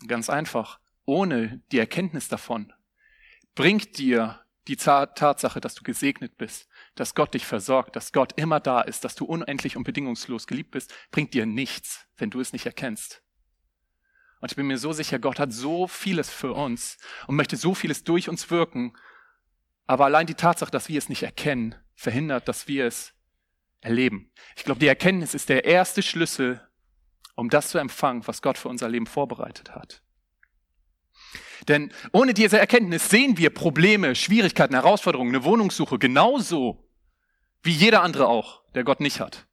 Ganz 0.07 0.31
einfach. 0.31 0.81
Ohne 1.05 1.63
die 1.73 1.79
Erkenntnis 1.79 2.29
davon 2.29 2.73
bringt 3.55 3.99
dir 3.99 4.45
die 4.69 4.77
Tatsache, 4.77 5.61
dass 5.61 5.75
du 5.75 5.83
gesegnet 5.83 6.37
bist, 6.37 6.69
dass 6.95 7.15
Gott 7.15 7.33
dich 7.33 7.47
versorgt, 7.47 7.97
dass 7.97 8.13
Gott 8.13 8.39
immer 8.39 8.61
da 8.61 8.83
ist, 8.83 9.03
dass 9.03 9.15
du 9.15 9.25
unendlich 9.25 9.77
und 9.77 9.85
bedingungslos 9.85 10.47
geliebt 10.47 10.73
bist, 10.73 10.95
bringt 11.11 11.33
dir 11.33 11.47
nichts, 11.47 12.07
wenn 12.19 12.31
du 12.31 12.41
es 12.41 12.53
nicht 12.53 12.67
erkennst. 12.67 13.23
Und 14.41 14.53
ich 14.53 14.57
bin 14.57 14.67
mir 14.67 14.79
so 14.79 14.93
sicher, 14.93 15.19
Gott 15.19 15.39
hat 15.39 15.53
so 15.53 15.89
vieles 15.89 16.31
für 16.31 16.53
uns 16.53 16.99
und 17.27 17.37
möchte 17.37 17.57
so 17.57 17.75
vieles 17.75 18.05
durch 18.05 18.29
uns 18.29 18.51
wirken. 18.51 18.97
Aber 19.87 20.05
allein 20.05 20.27
die 20.27 20.35
Tatsache, 20.35 20.71
dass 20.71 20.89
wir 20.89 20.99
es 20.99 21.09
nicht 21.09 21.23
erkennen, 21.23 21.75
verhindert, 21.95 22.47
dass 22.47 22.69
wir 22.69 22.87
es 22.87 23.15
erleben. 23.81 24.31
Ich 24.57 24.65
glaube, 24.65 24.81
die 24.81 24.87
Erkenntnis 24.87 25.35
ist 25.35 25.49
der 25.49 25.65
erste 25.65 26.03
Schlüssel, 26.03 26.61
um 27.35 27.51
das 27.51 27.71
zu 27.71 27.79
empfangen, 27.79 28.27
was 28.27 28.43
Gott 28.43 28.59
für 28.59 28.69
unser 28.69 28.89
Leben 28.89 29.07
vorbereitet 29.07 29.75
hat. 29.75 30.03
Denn 31.67 31.93
ohne 32.13 32.35
diese 32.35 32.59
Erkenntnis 32.59 33.11
sehen 33.11 33.39
wir 33.39 33.51
Probleme, 33.51 34.15
Schwierigkeiten, 34.15 34.75
Herausforderungen, 34.75 35.35
eine 35.35 35.45
Wohnungssuche 35.45 35.99
genauso 35.99 36.89
wie 37.63 37.73
jeder 37.73 38.03
andere 38.03 38.29
auch, 38.29 38.63
der 38.75 38.85
Gott 38.85 39.01
nicht 39.01 39.21
hat. 39.21 39.48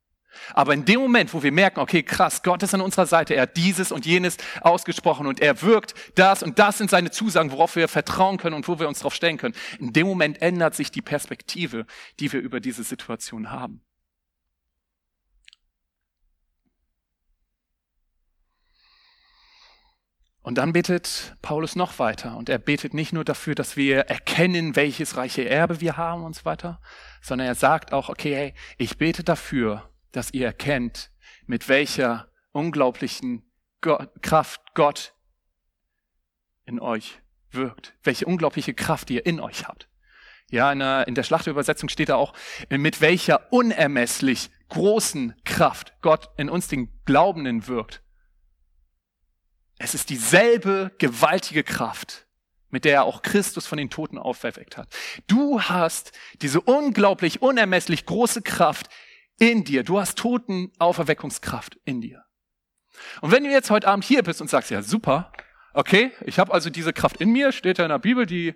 Aber 0.53 0.73
in 0.73 0.85
dem 0.85 0.99
Moment, 0.99 1.33
wo 1.33 1.43
wir 1.43 1.51
merken, 1.51 1.79
okay, 1.79 2.03
krass, 2.03 2.43
Gott 2.43 2.63
ist 2.63 2.73
an 2.73 2.81
unserer 2.81 3.05
Seite, 3.05 3.35
er 3.35 3.43
hat 3.43 3.57
dieses 3.57 3.91
und 3.91 4.05
jenes 4.05 4.37
ausgesprochen 4.61 5.27
und 5.27 5.39
er 5.41 5.61
wirkt 5.61 5.93
das 6.15 6.43
und 6.43 6.59
das 6.59 6.77
sind 6.77 6.89
seine 6.89 7.11
Zusagen, 7.11 7.51
worauf 7.51 7.75
wir 7.75 7.87
vertrauen 7.87 8.37
können 8.37 8.55
und 8.55 8.67
wo 8.67 8.79
wir 8.79 8.87
uns 8.87 8.99
darauf 8.99 9.15
stellen 9.15 9.37
können. 9.37 9.55
In 9.79 9.93
dem 9.93 10.07
Moment 10.07 10.41
ändert 10.41 10.75
sich 10.75 10.91
die 10.91 11.01
Perspektive, 11.01 11.85
die 12.19 12.31
wir 12.31 12.39
über 12.39 12.59
diese 12.59 12.83
Situation 12.83 13.51
haben. 13.51 13.81
Und 20.45 20.59
dann 20.59 20.73
betet 20.73 21.35
Paulus 21.41 21.75
noch 21.75 21.97
weiter. 21.97 22.37
Und 22.37 22.49
er 22.49 22.59
betet 22.59 22.93
nicht 22.93 23.13
nur 23.13 23.23
dafür, 23.23 23.55
dass 23.55 23.77
wir 23.77 24.01
erkennen, 24.01 24.75
welches 24.75 25.17
reiche 25.17 25.49
Erbe 25.49 25.81
wir 25.81 25.97
haben 25.97 26.23
und 26.23 26.35
so 26.35 26.45
weiter, 26.45 26.79
sondern 27.19 27.47
er 27.47 27.55
sagt 27.55 27.91
auch, 27.91 28.09
okay, 28.09 28.35
hey, 28.35 28.53
ich 28.77 28.99
bete 28.99 29.23
dafür, 29.23 29.89
dass 30.15 30.33
ihr 30.33 30.45
erkennt, 30.45 31.11
mit 31.45 31.67
welcher 31.69 32.31
unglaublichen 32.51 33.51
Gott, 33.81 34.09
Kraft 34.21 34.61
Gott 34.73 35.13
in 36.65 36.79
euch 36.79 37.21
wirkt, 37.51 37.93
welche 38.03 38.25
unglaubliche 38.25 38.73
Kraft 38.73 39.09
ihr 39.09 39.25
in 39.25 39.39
euch 39.39 39.67
habt. 39.67 39.87
Ja, 40.51 40.71
in 40.71 40.79
der, 40.79 41.07
in 41.07 41.15
der 41.15 41.23
Schlachterübersetzung 41.23 41.89
steht 41.89 42.09
da 42.09 42.15
auch, 42.15 42.33
mit 42.69 43.01
welcher 43.01 43.51
unermesslich 43.51 44.51
großen 44.69 45.35
Kraft 45.43 45.93
Gott 46.01 46.29
in 46.37 46.49
uns 46.49 46.67
den 46.67 46.89
Glaubenden 47.05 47.67
wirkt. 47.67 48.01
Es 49.77 49.93
ist 49.93 50.09
dieselbe 50.09 50.91
gewaltige 50.99 51.63
Kraft, 51.63 52.27
mit 52.69 52.85
der 52.85 52.93
er 52.93 53.03
auch 53.03 53.21
Christus 53.21 53.67
von 53.67 53.77
den 53.77 53.89
Toten 53.89 54.17
auferweckt 54.17 54.77
hat. 54.77 54.87
Du 55.27 55.61
hast 55.61 56.11
diese 56.41 56.61
unglaublich 56.61 57.41
unermesslich 57.41 58.05
große 58.05 58.41
Kraft 58.41 58.89
in 59.39 59.63
dir. 59.63 59.83
Du 59.83 59.99
hast 59.99 60.17
toten 60.17 60.71
Auferweckungskraft 60.79 61.77
in 61.85 62.01
dir. 62.01 62.23
Und 63.21 63.31
wenn 63.31 63.43
du 63.43 63.51
jetzt 63.51 63.69
heute 63.69 63.87
Abend 63.87 64.05
hier 64.05 64.23
bist 64.23 64.41
und 64.41 64.49
sagst, 64.49 64.71
ja 64.71 64.81
super, 64.81 65.31
okay, 65.73 66.11
ich 66.21 66.39
habe 66.39 66.53
also 66.53 66.69
diese 66.69 66.93
Kraft 66.93 67.19
in 67.19 67.31
mir, 67.31 67.51
steht 67.51 67.77
ja 67.77 67.85
in 67.85 67.89
der 67.89 67.99
Bibel, 67.99 68.25
die 68.25 68.55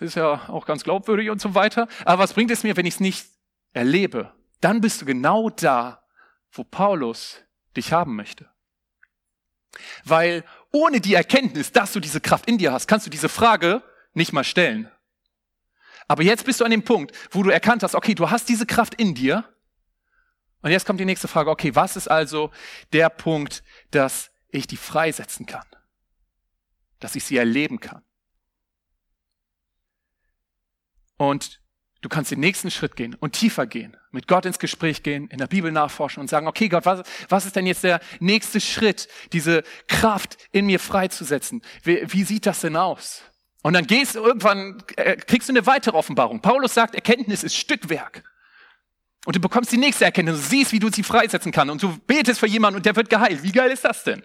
ist 0.00 0.16
ja 0.16 0.48
auch 0.48 0.66
ganz 0.66 0.84
glaubwürdig 0.84 1.30
und 1.30 1.40
so 1.40 1.54
weiter. 1.54 1.88
Aber 2.04 2.22
was 2.22 2.34
bringt 2.34 2.50
es 2.50 2.62
mir, 2.62 2.76
wenn 2.76 2.86
ich 2.86 2.94
es 2.94 3.00
nicht 3.00 3.26
erlebe? 3.72 4.32
Dann 4.60 4.80
bist 4.80 5.00
du 5.00 5.06
genau 5.06 5.50
da, 5.50 6.02
wo 6.52 6.64
Paulus 6.64 7.42
dich 7.76 7.92
haben 7.92 8.16
möchte. 8.16 8.48
Weil 10.04 10.44
ohne 10.72 11.00
die 11.00 11.14
Erkenntnis, 11.14 11.72
dass 11.72 11.92
du 11.92 12.00
diese 12.00 12.20
Kraft 12.20 12.46
in 12.46 12.58
dir 12.58 12.72
hast, 12.72 12.88
kannst 12.88 13.06
du 13.06 13.10
diese 13.10 13.28
Frage 13.28 13.82
nicht 14.12 14.32
mal 14.32 14.44
stellen. 14.44 14.90
Aber 16.08 16.22
jetzt 16.22 16.44
bist 16.44 16.60
du 16.60 16.64
an 16.64 16.72
dem 16.72 16.82
Punkt, 16.82 17.16
wo 17.30 17.42
du 17.42 17.50
erkannt 17.50 17.82
hast, 17.82 17.94
okay, 17.94 18.14
du 18.14 18.30
hast 18.30 18.48
diese 18.48 18.66
Kraft 18.66 18.94
in 18.96 19.14
dir 19.14 19.44
und 20.62 20.70
jetzt 20.70 20.84
kommt 20.84 21.00
die 21.00 21.04
nächste 21.04 21.28
Frage, 21.28 21.50
okay, 21.50 21.74
was 21.74 21.96
ist 21.96 22.08
also 22.08 22.50
der 22.92 23.08
Punkt, 23.08 23.62
dass 23.90 24.30
ich 24.50 24.66
die 24.66 24.76
freisetzen 24.76 25.46
kann? 25.46 25.66
Dass 26.98 27.14
ich 27.14 27.24
sie 27.24 27.36
erleben 27.36 27.80
kann? 27.80 28.02
Und 31.16 31.60
du 32.02 32.08
kannst 32.08 32.30
den 32.30 32.40
nächsten 32.40 32.70
Schritt 32.70 32.96
gehen 32.96 33.14
und 33.14 33.32
tiefer 33.32 33.66
gehen, 33.66 33.96
mit 34.10 34.26
Gott 34.26 34.46
ins 34.46 34.58
Gespräch 34.58 35.02
gehen, 35.02 35.28
in 35.28 35.38
der 35.38 35.46
Bibel 35.46 35.72
nachforschen 35.72 36.20
und 36.20 36.28
sagen, 36.28 36.46
okay 36.46 36.68
Gott, 36.68 36.86
was, 36.86 37.02
was 37.28 37.46
ist 37.46 37.56
denn 37.56 37.66
jetzt 37.66 37.84
der 37.84 38.00
nächste 38.20 38.60
Schritt, 38.60 39.08
diese 39.32 39.62
Kraft 39.86 40.36
in 40.52 40.66
mir 40.66 40.80
freizusetzen? 40.80 41.62
Wie, 41.82 42.00
wie 42.06 42.24
sieht 42.24 42.46
das 42.46 42.60
denn 42.60 42.76
aus? 42.76 43.22
Und 43.62 43.74
dann 43.74 43.86
gehst 43.86 44.14
du 44.14 44.20
irgendwann, 44.20 44.82
äh, 44.96 45.16
kriegst 45.16 45.48
du 45.48 45.52
eine 45.52 45.66
weitere 45.66 45.96
Offenbarung. 45.96 46.40
Paulus 46.40 46.72
sagt, 46.72 46.94
Erkenntnis 46.94 47.44
ist 47.44 47.54
Stückwerk. 47.54 48.24
Und 49.26 49.36
du 49.36 49.40
bekommst 49.40 49.70
die 49.70 49.76
nächste 49.76 50.04
Erkenntnis, 50.04 50.36
du 50.36 50.42
siehst, 50.42 50.72
wie 50.72 50.78
du 50.78 50.90
sie 50.90 51.02
freisetzen 51.02 51.52
kannst. 51.52 51.72
Und 51.72 51.82
du 51.82 51.98
betest 52.06 52.40
für 52.40 52.46
jemanden 52.46 52.78
und 52.78 52.86
der 52.86 52.96
wird 52.96 53.10
geheilt. 53.10 53.42
Wie 53.42 53.52
geil 53.52 53.70
ist 53.70 53.84
das 53.84 54.04
denn? 54.04 54.22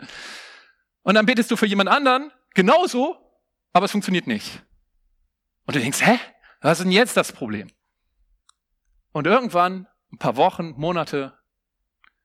Und 1.04 1.16
dann 1.16 1.26
betest 1.26 1.52
du 1.52 1.58
für 1.58 1.66
jemand 1.66 1.90
anderen, 1.90 2.32
genauso, 2.54 3.18
aber 3.74 3.86
es 3.86 3.92
funktioniert 3.92 4.26
nicht. 4.26 4.64
Und 5.66 5.76
du 5.76 5.80
denkst, 5.80 6.02
hä? 6.02 6.20
Was 6.62 6.80
ist 6.80 6.86
denn 6.86 6.92
jetzt 6.92 7.16
das 7.16 7.32
Problem? 7.32 7.70
Und 9.12 9.28
irgendwann, 9.28 9.88
ein 10.12 10.18
paar 10.18 10.36
Wochen, 10.36 10.74
Monate 10.78 11.38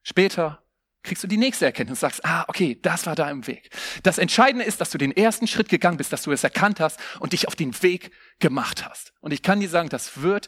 später, 0.01 0.63
kriegst 1.03 1.23
du 1.23 1.27
die 1.27 1.37
nächste 1.37 1.65
Erkenntnis 1.65 1.97
und 1.97 2.01
sagst, 2.01 2.25
ah, 2.25 2.45
okay, 2.47 2.79
das 2.81 3.05
war 3.05 3.15
da 3.15 3.29
im 3.29 3.45
Weg. 3.47 3.69
Das 4.03 4.17
Entscheidende 4.17 4.65
ist, 4.65 4.81
dass 4.81 4.91
du 4.91 4.97
den 4.97 5.15
ersten 5.15 5.47
Schritt 5.47 5.69
gegangen 5.69 5.97
bist, 5.97 6.13
dass 6.13 6.23
du 6.23 6.31
es 6.31 6.43
erkannt 6.43 6.79
hast 6.79 6.99
und 7.19 7.33
dich 7.33 7.47
auf 7.47 7.55
den 7.55 7.81
Weg 7.83 8.11
gemacht 8.39 8.87
hast. 8.87 9.13
Und 9.19 9.31
ich 9.31 9.41
kann 9.41 9.59
dir 9.59 9.69
sagen, 9.69 9.89
das 9.89 10.21
wird 10.21 10.47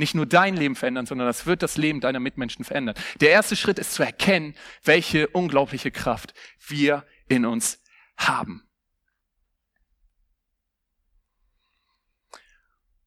nicht 0.00 0.14
nur 0.14 0.26
dein 0.26 0.56
Leben 0.56 0.74
verändern, 0.74 1.06
sondern 1.06 1.28
das 1.28 1.46
wird 1.46 1.62
das 1.62 1.76
Leben 1.76 2.00
deiner 2.00 2.18
Mitmenschen 2.18 2.64
verändern. 2.64 2.96
Der 3.20 3.30
erste 3.30 3.54
Schritt 3.54 3.78
ist 3.78 3.92
zu 3.92 4.02
erkennen, 4.02 4.56
welche 4.82 5.28
unglaubliche 5.28 5.92
Kraft 5.92 6.34
wir 6.66 7.06
in 7.28 7.46
uns 7.46 7.80
haben. 8.16 8.68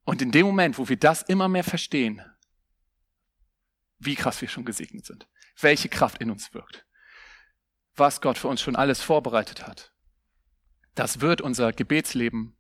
Und 0.06 0.22
in 0.22 0.32
dem 0.32 0.46
Moment, 0.46 0.78
wo 0.78 0.88
wir 0.88 0.98
das 0.98 1.22
immer 1.24 1.48
mehr 1.48 1.64
verstehen, 1.64 2.22
wie 4.00 4.16
krass 4.16 4.42
wir 4.42 4.50
schon 4.50 4.66
gesegnet 4.66 5.06
sind, 5.06 5.28
welche 5.60 5.90
Kraft 5.90 6.22
in 6.22 6.30
uns 6.30 6.54
wirkt, 6.54 6.86
was 7.96 8.22
Gott 8.22 8.38
für 8.38 8.48
uns 8.48 8.62
schon 8.62 8.76
alles 8.76 9.02
vorbereitet 9.02 9.66
hat, 9.66 9.94
das 10.96 11.22
wird 11.22 11.42
unser 11.42 11.72
Gebetsleben 11.72 12.56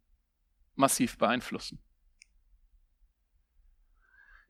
massiv 0.76 1.18
beeinflussen. 1.18 1.84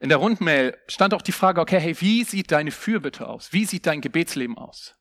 In 0.04 0.10
der 0.10 0.18
Rundmail 0.18 0.78
stand 0.89 1.13
auch 1.13 1.22
die 1.22 1.32
Frage, 1.32 1.62
okay, 1.62 1.80
hey, 1.80 1.96
wie 2.02 2.26
sieht 2.26 2.52
deine 2.52 2.72
Fürbitte 2.72 3.26
aus? 3.26 3.54
Wie 3.54 3.63
sieht 3.63 3.86
dein 3.86 4.02
Gebetsleben 4.02 4.58
aus? 4.58 4.96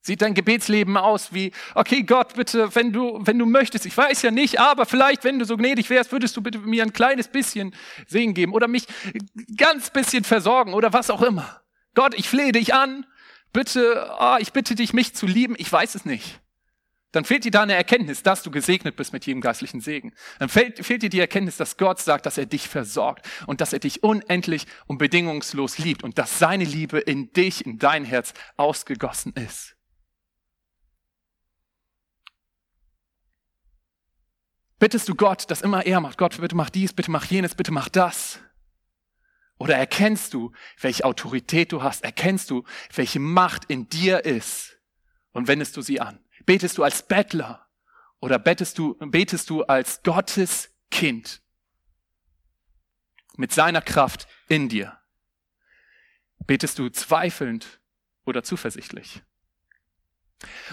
Sieht 0.00 0.22
dein 0.22 0.34
Gebetsleben 0.34 0.96
aus 0.96 1.32
wie, 1.32 1.52
okay, 1.76 2.02
Gott, 2.02 2.34
bitte, 2.34 2.74
wenn 2.74 2.92
du, 2.92 3.20
wenn 3.22 3.38
du 3.38 3.46
möchtest, 3.46 3.86
ich 3.86 3.96
weiß 3.96 4.22
ja 4.22 4.32
nicht, 4.32 4.58
aber 4.58 4.86
vielleicht, 4.86 5.22
wenn 5.22 5.38
du 5.38 5.44
so 5.44 5.56
gnädig 5.56 5.88
wärst, 5.88 6.10
würdest 6.10 6.36
du 6.36 6.42
bitte 6.42 6.58
mir 6.58 6.82
ein 6.82 6.92
kleines 6.92 7.28
bisschen 7.28 7.72
Segen 8.08 8.34
geben 8.34 8.54
oder 8.54 8.66
mich 8.66 8.88
ganz 9.56 9.90
bisschen 9.90 10.24
versorgen 10.24 10.74
oder 10.74 10.92
was 10.92 11.10
auch 11.10 11.22
immer. 11.22 11.62
Gott, 11.94 12.14
ich 12.16 12.28
flehe 12.28 12.50
dich 12.50 12.74
an, 12.74 13.06
bitte, 13.52 14.10
oh, 14.18 14.36
ich 14.40 14.52
bitte 14.52 14.74
dich, 14.74 14.92
mich 14.92 15.14
zu 15.14 15.26
lieben, 15.26 15.54
ich 15.56 15.70
weiß 15.70 15.94
es 15.94 16.04
nicht 16.04 16.40
dann 17.12 17.24
fehlt 17.24 17.44
dir 17.44 17.50
da 17.50 17.62
eine 17.62 17.74
Erkenntnis, 17.74 18.22
dass 18.22 18.42
du 18.42 18.50
gesegnet 18.50 18.96
bist 18.96 19.14
mit 19.14 19.24
jedem 19.24 19.40
geistlichen 19.40 19.80
Segen. 19.80 20.12
Dann 20.38 20.50
fehlt, 20.50 20.84
fehlt, 20.84 21.02
dir 21.02 21.08
die 21.08 21.20
Erkenntnis, 21.20 21.56
dass 21.56 21.78
Gott 21.78 21.98
sagt, 22.00 22.26
dass 22.26 22.36
er 22.36 22.44
dich 22.44 22.68
versorgt 22.68 23.26
und 23.46 23.62
dass 23.62 23.72
er 23.72 23.78
dich 23.78 24.02
unendlich 24.02 24.66
und 24.86 24.98
bedingungslos 24.98 25.78
liebt 25.78 26.02
und 26.02 26.18
dass 26.18 26.38
seine 26.38 26.64
Liebe 26.64 26.98
in 26.98 27.32
dich, 27.32 27.64
in 27.64 27.78
dein 27.78 28.04
Herz 28.04 28.34
ausgegossen 28.56 29.32
ist. 29.32 29.74
Bittest 34.78 35.08
du 35.08 35.14
Gott, 35.14 35.50
dass 35.50 35.62
immer 35.62 35.86
er 35.86 36.00
macht, 36.00 36.18
Gott, 36.18 36.38
bitte 36.40 36.54
mach 36.54 36.70
dies, 36.70 36.92
bitte 36.92 37.10
mach 37.10 37.24
jenes, 37.24 37.54
bitte 37.54 37.72
mach 37.72 37.88
das. 37.88 38.38
Oder 39.58 39.76
erkennst 39.76 40.34
du, 40.34 40.52
welche 40.80 41.04
Autorität 41.04 41.72
du 41.72 41.82
hast? 41.82 42.04
Erkennst 42.04 42.50
du, 42.50 42.64
welche 42.94 43.18
Macht 43.18 43.64
in 43.64 43.88
dir 43.88 44.24
ist? 44.24 44.78
Und 45.32 45.48
wendest 45.48 45.76
du 45.76 45.82
sie 45.82 46.00
an? 46.00 46.20
Betest 46.48 46.78
du 46.78 46.82
als 46.82 47.02
Bettler 47.02 47.68
oder 48.20 48.38
betest 48.38 48.78
du, 48.78 48.94
betest 48.94 49.50
du 49.50 49.64
als 49.64 50.02
Gottes 50.02 50.70
Kind 50.90 51.42
mit 53.36 53.52
seiner 53.52 53.82
Kraft 53.82 54.26
in 54.48 54.70
dir? 54.70 54.98
Betest 56.46 56.78
du 56.78 56.88
zweifelnd 56.88 57.80
oder 58.24 58.42
zuversichtlich? 58.44 59.20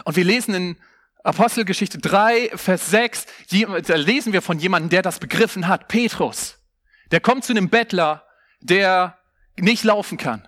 Und 0.06 0.16
wir 0.16 0.24
lesen 0.24 0.54
in 0.56 0.78
Apostelgeschichte 1.26 1.98
3, 1.98 2.52
Vers 2.56 2.90
6, 2.92 3.26
da 3.86 3.96
lesen 3.96 4.32
wir 4.32 4.42
von 4.42 4.60
jemandem, 4.60 4.92
der 4.92 5.02
das 5.02 5.20
begriffen 5.20 5.68
hat, 5.68 5.90
Petrus. 5.90 6.58
Der 7.12 7.20
kommt 7.20 7.44
zu 7.44 7.52
einem 7.52 7.70
Bettler, 7.70 8.26
der 8.62 9.20
nicht 9.58 9.84
laufen 9.84 10.18
kann. 10.18 10.48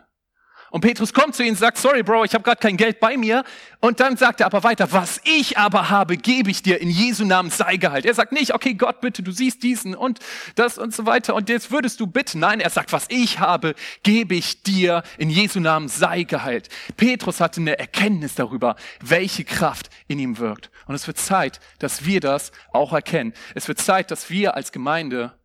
Und 0.70 0.82
Petrus 0.82 1.14
kommt 1.14 1.36
zu 1.36 1.44
ihm 1.44 1.50
und 1.50 1.58
sagt, 1.58 1.78
sorry 1.78 2.04
Bro, 2.04 2.26
ich 2.26 2.34
habe 2.34 2.44
gerade 2.44 2.60
kein 2.60 2.76
Geld 2.76 3.00
bei 3.00 3.16
mir. 3.16 3.44
Und 3.80 4.00
dann 4.00 4.18
sagt 4.18 4.42
er 4.42 4.48
aber 4.48 4.64
weiter, 4.64 4.92
was 4.92 5.22
ich 5.24 5.58
aber 5.58 5.90
habe, 5.90 6.18
gebe 6.18 6.52
ich 6.52 6.62
dir 6.62 6.82
in 6.82 6.90
Jesu 6.90 7.24
Namen 7.26 7.50
sei 7.50 7.78
Gehalt. 7.78 8.06
Er 8.06 8.14
sagt 8.14 8.34
nicht, 8.34 8.54
okay 8.54 8.74
Gott, 8.74 9.00
bitte, 9.00 9.24
du 9.24 9.32
siehst 9.32 9.64
diesen 9.64 9.96
und 9.96 10.20
das 10.56 10.78
und 10.78 10.94
so 10.94 11.06
weiter 11.06 11.36
und 11.36 11.48
jetzt 11.48 11.72
würdest 11.72 12.00
du 12.00 12.08
bitten. 12.08 12.40
Nein, 12.40 12.60
er 12.60 12.70
sagt, 12.70 12.92
was 12.92 13.06
ich 13.10 13.40
habe, 13.40 13.76
gebe 14.04 14.36
ich 14.36 14.64
dir 14.64 15.04
in 15.18 15.30
Jesu 15.30 15.60
Namen 15.60 15.88
sei 15.88 16.24
Gehalt. 16.24 16.70
Petrus 16.98 17.40
hatte 17.40 17.62
eine 17.62 17.80
Erkenntnis 17.80 18.36
darüber, 18.36 18.76
welche 19.00 19.46
Kraft 19.46 19.90
in 20.08 20.20
ihm 20.20 20.38
wirkt. 20.38 20.70
Und 20.86 20.96
es 20.96 21.08
wird 21.08 21.18
Zeit, 21.18 21.62
dass 21.80 22.06
wir 22.06 22.20
das 22.20 22.52
auch 22.74 22.92
erkennen. 22.92 23.34
Es 23.56 23.68
wird 23.68 23.80
Zeit, 23.80 24.12
dass 24.12 24.30
wir 24.30 24.56
als 24.56 24.72
Gemeinde 24.72 25.38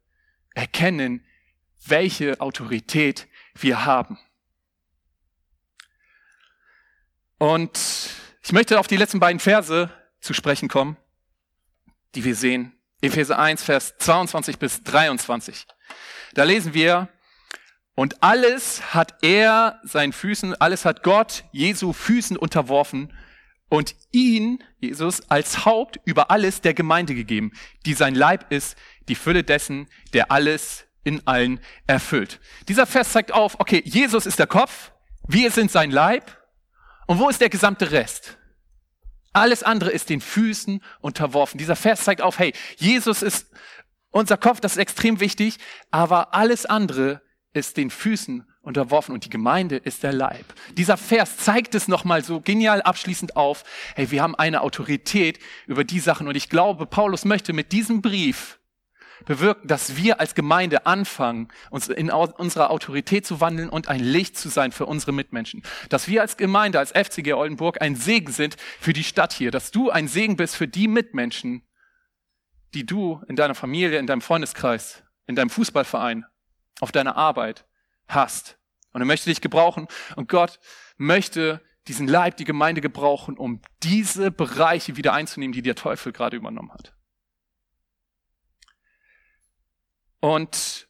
erkennen, 0.55 1.25
welche 1.87 2.41
Autorität 2.41 3.29
wir 3.55 3.85
haben. 3.85 4.19
Und 7.43 8.09
ich 8.41 8.53
möchte 8.53 8.79
auf 8.79 8.87
die 8.87 8.97
letzten 8.97 9.19
beiden 9.19 9.41
Verse 9.41 9.91
zu 10.21 10.33
sprechen 10.33 10.69
kommen, 10.69 10.97
die 12.15 12.23
wir 12.23 12.37
sehen. 12.37 12.73
Epheser 13.01 13.37
1, 13.37 13.65
Vers 13.65 13.99
22 13.99 14.61
bis 14.61 14.85
23. 14.85 15.67
Da 16.35 16.45
lesen 16.45 16.73
wir, 16.73 17.09
und 17.97 18.23
alles 18.23 18.95
hat 18.95 19.25
er 19.25 19.81
seinen 19.83 20.13
Füßen, 20.13 20.55
alles 20.61 20.85
hat 20.85 21.03
Gott 21.03 21.43
Jesu 21.51 21.93
Füßen 21.93 22.37
unterworfen 22.37 23.13
und 23.69 23.97
ihn, 24.13 24.63
Jesus, 24.79 25.29
als 25.29 25.65
Haupt 25.65 25.99
über 26.05 26.31
alles 26.31 26.61
der 26.61 26.75
Gemeinde 26.75 27.17
gegeben, 27.17 27.51
die 27.87 27.95
sein 27.95 28.15
Leib 28.15 28.53
ist, 28.53 28.79
die 29.09 29.17
Fülle 29.17 29.43
dessen, 29.43 29.89
der 30.13 30.31
alles 30.31 30.85
in 31.03 31.27
allen 31.27 31.59
erfüllt. 31.89 32.39
Dieser 32.69 32.87
Vers 32.87 33.11
zeigt 33.11 33.33
auf, 33.33 33.59
okay, 33.59 33.83
Jesus 33.85 34.27
ist 34.27 34.39
der 34.39 34.47
Kopf, 34.47 34.93
wir 35.27 35.51
sind 35.51 35.73
sein 35.73 35.91
Leib 35.91 36.39
und 37.13 37.19
wo 37.19 37.29
ist 37.29 37.43
der 37.43 37.51
gesamte 37.51 37.91
Rest? 37.91 38.39
Alles 39.35 39.63
andere 39.63 39.91
ist 39.91 40.09
den 40.09 40.23
Füßen 40.23 40.83
unterworfen. 41.03 41.59
Dieser 41.59 41.77
Vers 41.77 42.05
zeigt 42.05 42.23
auf, 42.23 42.39
hey, 42.39 42.55
Jesus 42.79 43.21
ist 43.21 43.51
unser 44.13 44.39
Kopf, 44.39 44.61
das 44.61 44.73
ist 44.73 44.79
extrem 44.79 45.21
wichtig, 45.21 45.59
aber 45.91 46.33
alles 46.33 46.65
andere 46.65 47.21
ist 47.53 47.77
den 47.77 47.91
Füßen 47.91 48.47
unterworfen 48.63 49.13
und 49.13 49.27
die 49.27 49.29
Gemeinde 49.29 49.77
ist 49.77 50.03
der 50.03 50.15
Leib. 50.15 50.55
Dieser 50.79 50.97
Vers 50.97 51.37
zeigt 51.37 51.75
es 51.75 51.87
nochmal 51.87 52.25
so 52.25 52.41
genial 52.41 52.81
abschließend 52.81 53.37
auf, 53.37 53.65
hey, 53.95 54.11
wir 54.11 54.23
haben 54.23 54.35
eine 54.35 54.63
Autorität 54.63 55.39
über 55.67 55.85
die 55.85 56.01
Sachen 56.01 56.29
und 56.29 56.35
ich 56.35 56.49
glaube, 56.49 56.87
Paulus 56.87 57.27
möchte 57.27 57.53
mit 57.53 57.73
diesem 57.73 58.01
Brief 58.01 58.59
bewirken, 59.25 59.69
dass 59.69 59.97
wir 59.97 60.21
als 60.21 60.35
Gemeinde 60.35 60.87
anfangen, 60.87 61.49
uns 61.71 61.89
in 61.89 62.11
unserer 62.11 62.71
Autorität 62.71 63.27
zu 63.27 63.41
wandeln 63.41 63.69
und 63.69 63.89
ein 63.89 64.01
Licht 64.01 64.37
zu 64.37 64.49
sein 64.49 64.73
für 64.73 64.87
unsere 64.87 65.13
Mitmenschen. 65.13 65.63
Dass 65.89 66.09
wir 66.09 66.21
als 66.21 66.37
Gemeinde, 66.37 66.79
als 66.79 66.93
FCG 66.93 67.35
Oldenburg 67.35 67.81
ein 67.81 67.97
Segen 67.97 68.33
sind 68.33 68.57
für 68.81 68.93
die 68.93 69.05
Stadt 69.05 69.33
hier. 69.33 69.51
Dass 69.51 69.71
du 69.71 69.91
ein 69.91 70.09
Segen 70.09 70.37
bist 70.37 70.57
für 70.57 70.69
die 70.69 70.89
Mitmenschen, 70.89 71.63
die 72.75 72.87
du 72.87 73.23
in 73.29 73.37
deiner 73.37 73.55
Familie, 73.55 73.99
in 73.99 74.07
deinem 74.07 74.23
Freundeskreis, 74.23 75.03
in 75.27 75.37
deinem 75.37 75.51
Fußballverein, 75.51 76.25
auf 76.81 76.93
deiner 76.93 77.17
Arbeit 77.17 77.67
hast. 78.09 78.59
Und 78.93 79.03
er 79.03 79.07
möchte 79.07 79.31
dich 79.31 79.41
gebrauchen 79.41 79.89
und 80.17 80.29
Gott 80.29 80.59
möchte 80.97 81.63
diesen 81.89 82.07
Leib, 82.07 82.37
die 82.37 82.45
Gemeinde 82.45 82.81
gebrauchen, 82.81 83.37
um 83.37 83.61
diese 83.83 84.31
Bereiche 84.31 84.97
wieder 84.97 85.13
einzunehmen, 85.13 85.53
die 85.53 85.63
der 85.63 85.75
Teufel 85.75 86.13
gerade 86.13 86.37
übernommen 86.37 86.73
hat. 86.73 86.95
Und 90.23 90.87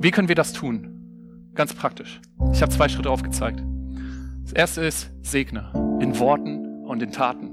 wie 0.00 0.10
können 0.10 0.26
wir 0.26 0.34
das 0.34 0.52
tun? 0.52 1.52
Ganz 1.54 1.72
praktisch. 1.72 2.20
Ich 2.52 2.60
habe 2.60 2.72
zwei 2.72 2.88
Schritte 2.88 3.08
aufgezeigt. 3.08 3.62
Das 4.42 4.52
erste 4.52 4.80
ist, 4.84 5.12
segne 5.22 5.70
in 6.00 6.18
Worten 6.18 6.84
und 6.84 7.00
in 7.04 7.12
Taten. 7.12 7.50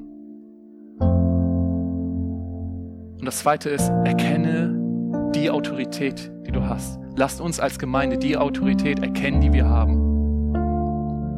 Und 3.20 3.26
das 3.26 3.38
zweite 3.40 3.70
ist, 3.70 3.88
erkenne 4.04 5.32
die 5.36 5.52
Autorität, 5.52 6.32
die 6.48 6.52
du 6.52 6.64
hast. 6.64 7.00
Lasst 7.16 7.40
uns 7.40 7.60
als 7.60 7.78
Gemeinde 7.78 8.18
die 8.18 8.36
Autorität 8.36 8.98
erkennen, 8.98 9.42
die 9.42 9.54
wir 9.54 9.70
haben. 9.70 9.96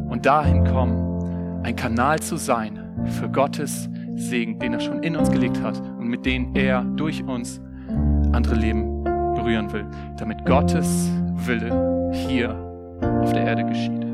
Und 0.09 0.25
dahin 0.25 0.63
kommen, 0.63 1.61
ein 1.63 1.75
Kanal 1.75 2.21
zu 2.21 2.38
sein 2.38 2.79
für 3.19 3.29
Gottes 3.29 3.89
Segen, 4.15 4.59
den 4.59 4.73
er 4.73 4.79
schon 4.79 5.03
in 5.03 5.17
uns 5.17 5.29
gelegt 5.29 5.61
hat 5.61 5.77
und 5.77 6.07
mit 6.07 6.25
dem 6.25 6.55
er 6.55 6.85
durch 6.85 7.21
uns 7.21 7.59
andere 8.36 8.56
Leben 8.56 9.04
berühren 9.04 9.71
will, 9.71 9.86
damit 10.17 10.45
Gottes 10.45 11.10
Wille 11.34 12.12
hier 12.13 12.54
auf 13.21 13.34
der 13.34 13.45
Erde 13.45 13.65
geschieht. 13.65 14.05